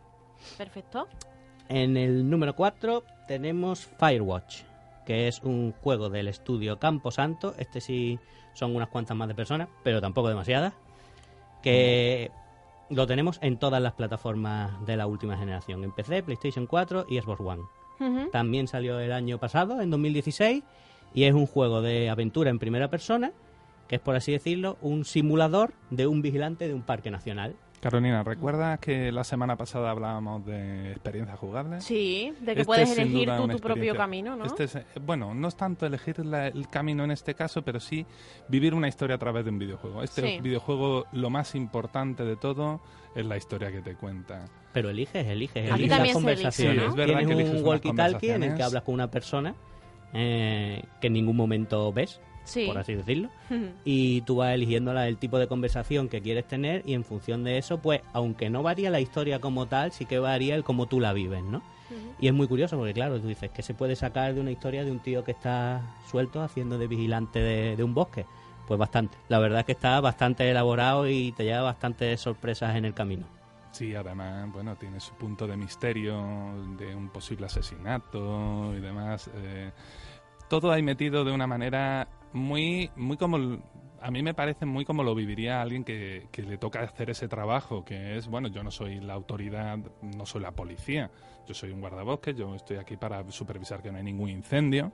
Perfecto. 0.57 1.09
En 1.69 1.97
el 1.97 2.29
número 2.31 2.55
4 2.55 3.03
tenemos 3.27 3.87
Firewatch, 3.99 4.63
que 5.09 5.27
es 5.27 5.41
un 5.43 5.73
juego 5.73 6.11
del 6.11 6.29
estudio 6.29 6.79
Camposanto. 6.79 7.55
Este 7.57 7.81
sí 7.81 8.19
son 8.53 8.77
unas 8.77 8.91
cuantas 8.91 9.17
más 9.17 9.27
de 9.27 9.35
personas, 9.35 9.69
pero 9.83 10.03
tampoco 10.03 10.29
demasiadas. 10.29 10.75
Que 11.63 12.31
lo 12.91 13.07
tenemos 13.07 13.39
en 13.41 13.57
todas 13.57 13.81
las 13.81 13.95
plataformas 13.95 14.85
de 14.85 14.99
la 14.99 15.07
última 15.07 15.39
generación: 15.39 15.83
en 15.83 15.93
PC, 15.93 16.23
PlayStation 16.25 16.67
4 16.67 17.07
y 17.09 17.19
Xbox 17.19 17.41
One. 17.41 17.63
También 18.33 18.69
salió 18.69 19.01
el 19.01 19.13
año 19.13 19.39
pasado, 19.39 19.81
en 19.81 19.89
2016, 19.89 20.63
y 21.15 21.25
es 21.25 21.33
un 21.33 21.47
juego 21.47 21.81
de 21.81 22.11
aventura 22.11 22.51
en 22.51 22.59
primera 22.59 22.91
persona, 22.91 23.33
que 23.89 23.97
es 23.97 24.03
por 24.03 24.15
así 24.15 24.33
decirlo, 24.33 24.77
un 24.83 25.07
simulador 25.07 25.73
de 25.89 26.07
un 26.07 26.21
vigilante 26.21 26.69
de 26.69 26.75
un 26.75 26.83
parque 26.83 27.11
nacional. 27.11 27.57
Carolina, 27.81 28.25
¿recuerdas 28.25 28.81
que 28.81 29.13
la 29.13 29.23
semana 29.23 29.55
pasada 29.57 29.91
hablábamos 29.93 30.45
de 30.45 30.91
experiencias 30.91 31.39
jugables? 31.39 31.85
Sí, 31.85 32.33
de 32.41 32.47
que 32.55 32.61
Este 32.63 32.65
puedes 32.65 32.99
elegir 32.99 33.31
tú 33.37 33.47
tu 33.49 33.59
propio 33.61 33.95
camino, 33.95 34.35
¿no? 34.35 34.45
Este 34.47 34.65
es, 34.65 34.75
eh, 34.75 34.85
bueno, 35.01 35.33
no 35.33 35.47
es 35.47 35.57
tanto 35.57 35.87
elegir 35.87 36.19
la- 36.27 36.49
el 36.49 36.69
camino 36.69 37.05
en 37.05 37.13
este 37.13 37.35
caso, 37.35 37.63
pero 37.63 37.79
sí 37.79 38.05
vivir 38.49 38.75
una 38.75 38.89
historia 38.89 39.15
a 39.15 39.19
través 39.19 39.45
de 39.45 39.53
un 39.53 39.61
videojuego. 39.61 40.03
Este 40.03 40.23
Sí. 40.23 40.41
videojuego, 40.41 41.07
lo 41.13 41.31
más 41.31 41.55
importante 41.55 42.25
de 42.25 42.35
todo 42.37 42.81
es 43.15 43.25
la 43.25 43.37
historia 43.37 43.71
que 43.71 43.81
te 43.81 43.95
cuenta. 43.95 44.45
Pero 44.73 44.91
eliges, 44.91 45.25
eliges, 45.27 45.71
Aquí 45.71 45.85
eliges 45.85 45.89
también 45.89 45.99
las 46.01 46.09
se 46.09 46.13
conversaciones. 46.15 46.73
elige, 46.73 46.87
¿no? 46.89 46.93
Sí, 46.95 47.01
es 47.01 47.07
verdad 47.07 47.19
Tienes 47.19 47.27
que 47.37 47.43
eliges 47.43 47.63
un 47.63 47.69
walkie-talkie 47.69 48.35
en 48.35 48.43
el 48.43 48.55
que 48.55 48.63
hablas 48.65 48.83
con 48.83 48.95
una 48.95 49.11
persona 49.11 49.55
eh, 50.15 50.83
que 51.01 51.07
en 51.09 51.13
ningún 51.13 51.37
momento 51.37 51.93
ves, 51.93 52.19
sí. 52.49 52.67
por 52.67 52.79
así 52.79 52.95
decirlo. 52.95 53.29
Y 53.85 54.21
tú 54.23 54.37
vas 54.37 54.55
eligiendo 54.55 54.93
la- 54.93 55.09
el 55.09 55.17
tipo 55.17 55.39
de 55.39 55.47
conversación 55.47 56.09
que 56.09 56.21
quieres 56.21 56.47
tener 56.47 56.83
y 56.85 56.95
en 56.95 57.05
función 57.05 57.45
de 57.45 57.57
eso, 57.59 57.79
pues, 57.79 58.01
aunque 58.13 58.51
no 58.51 58.63
varía 58.63 58.91
la 58.91 59.01
historia 59.01 59.41
como 59.41 59.67
tal, 59.67 59.93
sí 59.93 60.05
que 60.05 60.19
varía 60.19 60.55
el 60.55 60.65
cómo 60.65 60.87
tú 60.87 61.01
la 61.01 61.13
vives, 61.13 61.43
¿no? 61.45 61.63
Y 62.21 62.27
es 62.27 62.35
muy 62.35 62.47
curioso 62.49 62.77
porque, 62.77 62.93
claro, 62.93 63.19
tú 63.21 63.29
dices 63.29 63.51
que 63.51 63.63
se 63.63 63.73
puede 63.75 63.95
sacar 63.97 64.35
de 64.35 64.41
una 64.41 64.51
historia 64.51 64.85
de 64.85 64.91
un 64.91 64.99
tío 64.99 65.23
que 65.25 65.31
está 65.31 65.81
suelto 66.11 66.43
haciendo 66.43 66.77
de 66.77 66.87
vigilante 66.89 67.39
de, 67.39 67.77
de 67.77 67.85
un 67.85 67.95
bosque. 67.95 68.27
Pues 68.67 68.79
bastante. 68.79 69.17
La 69.29 69.39
verdad 69.39 69.61
es 69.61 69.67
que 69.67 69.73
está 69.73 69.99
bastante 70.01 70.51
elaborado 70.51 71.09
y 71.09 71.33
te 71.33 71.45
lleva 71.45 71.63
bastantes 71.63 72.21
sorpresas 72.21 72.77
en 72.77 72.85
el 72.85 72.93
camino. 72.93 73.25
Sí, 73.73 73.95
además, 73.95 74.53
bueno, 74.53 74.75
tiene 74.77 74.99
su 75.01 75.15
punto 75.15 75.47
de 75.47 75.57
misterio, 75.57 76.17
de 76.77 76.95
un 76.95 77.09
posible 77.09 77.47
asesinato 77.47 78.75
y 78.77 78.81
demás. 78.81 79.31
eh, 79.37 79.71
todo 80.49 80.73
ahí 80.73 80.83
metido 80.83 81.25
de 81.25 81.33
una 81.33 81.47
manera 81.47 82.09
muy, 82.33 82.91
muy 82.97 83.17
como, 83.17 83.61
a 84.01 84.11
mí 84.11 84.23
me 84.23 84.35
parece 84.35 84.67
muy 84.67 84.85
como 84.85 85.03
lo 85.03 85.15
viviría 85.15 85.61
alguien 85.61 85.85
que, 85.85 86.29
que 86.31 86.43
le 86.43 86.59
toca 86.59 86.81
hacer 86.81 87.11
ese 87.11 87.29
trabajo, 87.29 87.85
que 87.85 88.17
es, 88.17 88.29
bueno, 88.29 88.49
yo 88.49 88.63
no 88.63 88.71
soy 88.71 89.01
la 89.01 89.15
autoridad, 89.15 89.79
no 90.03 90.27
soy 90.27 90.43
la 90.43 90.53
policía, 90.53 91.11
yo 91.47 91.55
soy 91.55 91.71
un 91.71 91.81
guardabosques, 91.81 92.37
yo 92.37 92.55
estoy 92.55 92.77
aquí 92.77 92.97
para 92.97 93.29
supervisar 93.31 93.83
que 93.83 93.91
no 93.91 93.99
hay 93.99 94.05
ningún 94.05 94.29
incendio. 94.29 94.93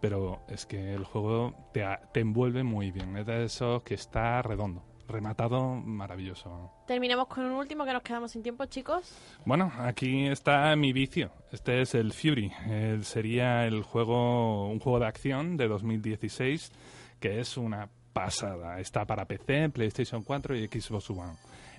Pero 0.00 0.42
es 0.48 0.66
que 0.66 0.94
el 0.94 1.04
juego 1.04 1.54
te, 1.72 1.82
te 2.12 2.20
envuelve 2.20 2.62
muy 2.62 2.90
bien. 2.90 3.16
Es 3.16 3.26
de 3.26 3.44
esos 3.44 3.82
que 3.82 3.94
está 3.94 4.42
redondo, 4.42 4.82
rematado, 5.08 5.74
maravilloso. 5.74 6.70
Terminamos 6.86 7.28
con 7.28 7.44
un 7.44 7.52
último 7.52 7.84
que 7.84 7.92
nos 7.92 8.02
quedamos 8.02 8.32
sin 8.32 8.42
tiempo, 8.42 8.64
chicos. 8.66 9.16
Bueno, 9.44 9.72
aquí 9.78 10.26
está 10.26 10.74
mi 10.76 10.92
vicio. 10.92 11.30
Este 11.52 11.80
es 11.80 11.94
el 11.94 12.12
Fury. 12.12 12.52
Eh, 12.66 13.00
sería 13.02 13.66
el 13.66 13.82
juego, 13.82 14.68
un 14.68 14.80
juego 14.80 14.98
de 14.98 15.06
acción 15.06 15.56
de 15.56 15.68
2016 15.68 16.72
que 17.20 17.40
es 17.40 17.56
una 17.56 17.88
pasada. 18.12 18.80
Está 18.80 19.04
para 19.04 19.24
PC, 19.24 19.70
PlayStation 19.70 20.22
4 20.22 20.56
y 20.56 20.66
Xbox 20.68 21.10
One. 21.10 21.34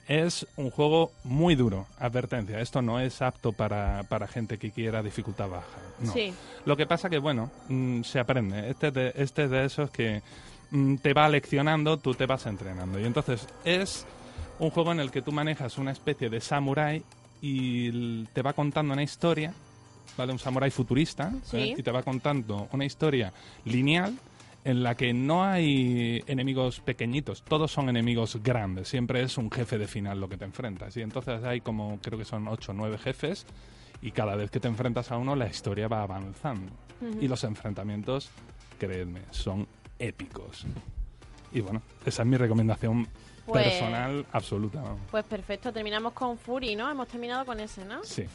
Es 0.07 0.47
un 0.55 0.69
juego 0.69 1.11
muy 1.23 1.55
duro. 1.55 1.85
Advertencia, 1.99 2.61
esto 2.61 2.81
no 2.81 2.99
es 2.99 3.21
apto 3.21 3.51
para, 3.51 4.03
para 4.03 4.27
gente 4.27 4.57
que 4.57 4.71
quiera 4.71 5.03
dificultad 5.03 5.49
baja. 5.49 5.79
No. 5.99 6.13
Sí. 6.13 6.33
Lo 6.65 6.77
que 6.77 6.85
pasa 6.85 7.09
que, 7.09 7.17
bueno, 7.17 7.51
mm, 7.67 8.03
se 8.03 8.19
aprende. 8.19 8.69
Este 8.69 8.87
es 8.87 8.93
de, 8.93 9.13
este 9.15 9.43
es 9.43 9.49
de 9.49 9.65
esos 9.65 9.89
que 9.91 10.21
te 11.01 11.13
va 11.13 11.29
leccionando, 11.29 11.97
tú 11.97 12.13
te 12.13 12.25
vas 12.25 12.45
entrenando. 12.45 12.99
Y 12.99 13.05
entonces 13.05 13.47
es 13.63 14.05
un 14.59 14.69
juego 14.69 14.91
en 14.91 14.99
el 14.99 15.11
que 15.11 15.21
tú 15.21 15.31
manejas 15.31 15.77
una 15.77 15.91
especie 15.91 16.29
de 16.29 16.41
samurái 16.41 17.03
y 17.41 18.23
te 18.27 18.41
va 18.41 18.53
contando 18.53 18.93
una 18.93 19.03
historia, 19.03 19.53
¿vale? 20.17 20.31
Un 20.33 20.39
samurái 20.39 20.71
futurista, 20.71 21.31
Sí. 21.43 21.57
¿eh? 21.57 21.75
y 21.77 21.83
te 21.83 21.91
va 21.91 22.01
contando 22.03 22.67
una 22.71 22.85
historia 22.85 23.31
lineal 23.65 24.17
en 24.65 24.83
la 24.83 24.95
que 24.95 25.13
no 25.13 25.45
hay 25.45 26.21
enemigos 26.27 26.81
pequeñitos, 26.81 27.41
todos 27.43 27.71
son 27.71 27.87
enemigos 27.87 28.37
grandes, 28.43 28.89
siempre 28.89 29.21
es 29.21 29.37
un 29.37 29.49
jefe 29.49 29.77
de 29.77 29.87
final 29.87 30.19
lo 30.19 30.27
que 30.27 30.35
te 30.35 30.43
enfrentas. 30.43 30.97
Y 30.97 31.01
entonces 31.01 31.41
hay 31.45 31.61
como, 31.61 31.99
creo 32.01 32.17
que 32.19 32.25
son 32.25 32.47
8 32.49 32.71
o 32.71 32.75
9 32.75 32.97
jefes, 32.97 33.45
y 34.01 34.11
cada 34.11 34.35
vez 34.35 34.51
que 34.51 34.59
te 34.59 34.67
enfrentas 34.67 35.11
a 35.11 35.17
uno 35.17 35.35
la 35.35 35.47
historia 35.47 35.87
va 35.87 36.01
avanzando. 36.03 36.71
Y 37.21 37.27
los 37.29 37.43
enfrentamientos, 37.45 38.29
creedme, 38.79 39.21
son 39.31 39.67
épicos. 39.99 40.65
Y 41.51 41.61
bueno, 41.61 41.81
esa 42.05 42.21
es 42.23 42.27
mi 42.27 42.37
recomendación 42.37 43.07
Pues- 43.45 43.63
personal 43.65 44.25
absoluta. 44.31 44.83
Pues 45.11 45.23
perfecto, 45.25 45.71
terminamos 45.71 46.13
con 46.13 46.37
Fury, 46.37 46.75
¿no? 46.75 46.89
Hemos 46.91 47.07
terminado 47.07 47.45
con 47.45 47.59
ese, 47.59 47.85
¿no? 47.85 48.03
Sí, 48.03 48.25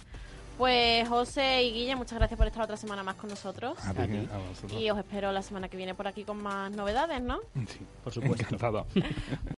Pues 0.58 1.08
José 1.08 1.62
y 1.64 1.72
Guille, 1.72 1.96
muchas 1.96 2.18
gracias 2.18 2.36
por 2.36 2.46
estar 2.46 2.62
otra 2.62 2.76
semana 2.76 3.02
más 3.02 3.14
con 3.16 3.30
nosotros. 3.30 3.76
a, 3.84 3.94
ti, 3.94 4.00
A 4.02 4.06
ti. 4.06 4.28
a 4.32 4.36
vosotros. 4.38 4.80
Y 4.80 4.90
os 4.90 4.98
espero 4.98 5.32
la 5.32 5.42
semana 5.42 5.68
que 5.68 5.76
viene 5.78 5.94
por 5.94 6.06
aquí 6.06 6.24
con 6.24 6.42
más 6.42 6.70
novedades, 6.70 7.22
¿no? 7.22 7.40
Sí, 7.66 7.80
Por 8.04 8.12
supuesto. 8.12 8.42
encantado. 8.44 8.86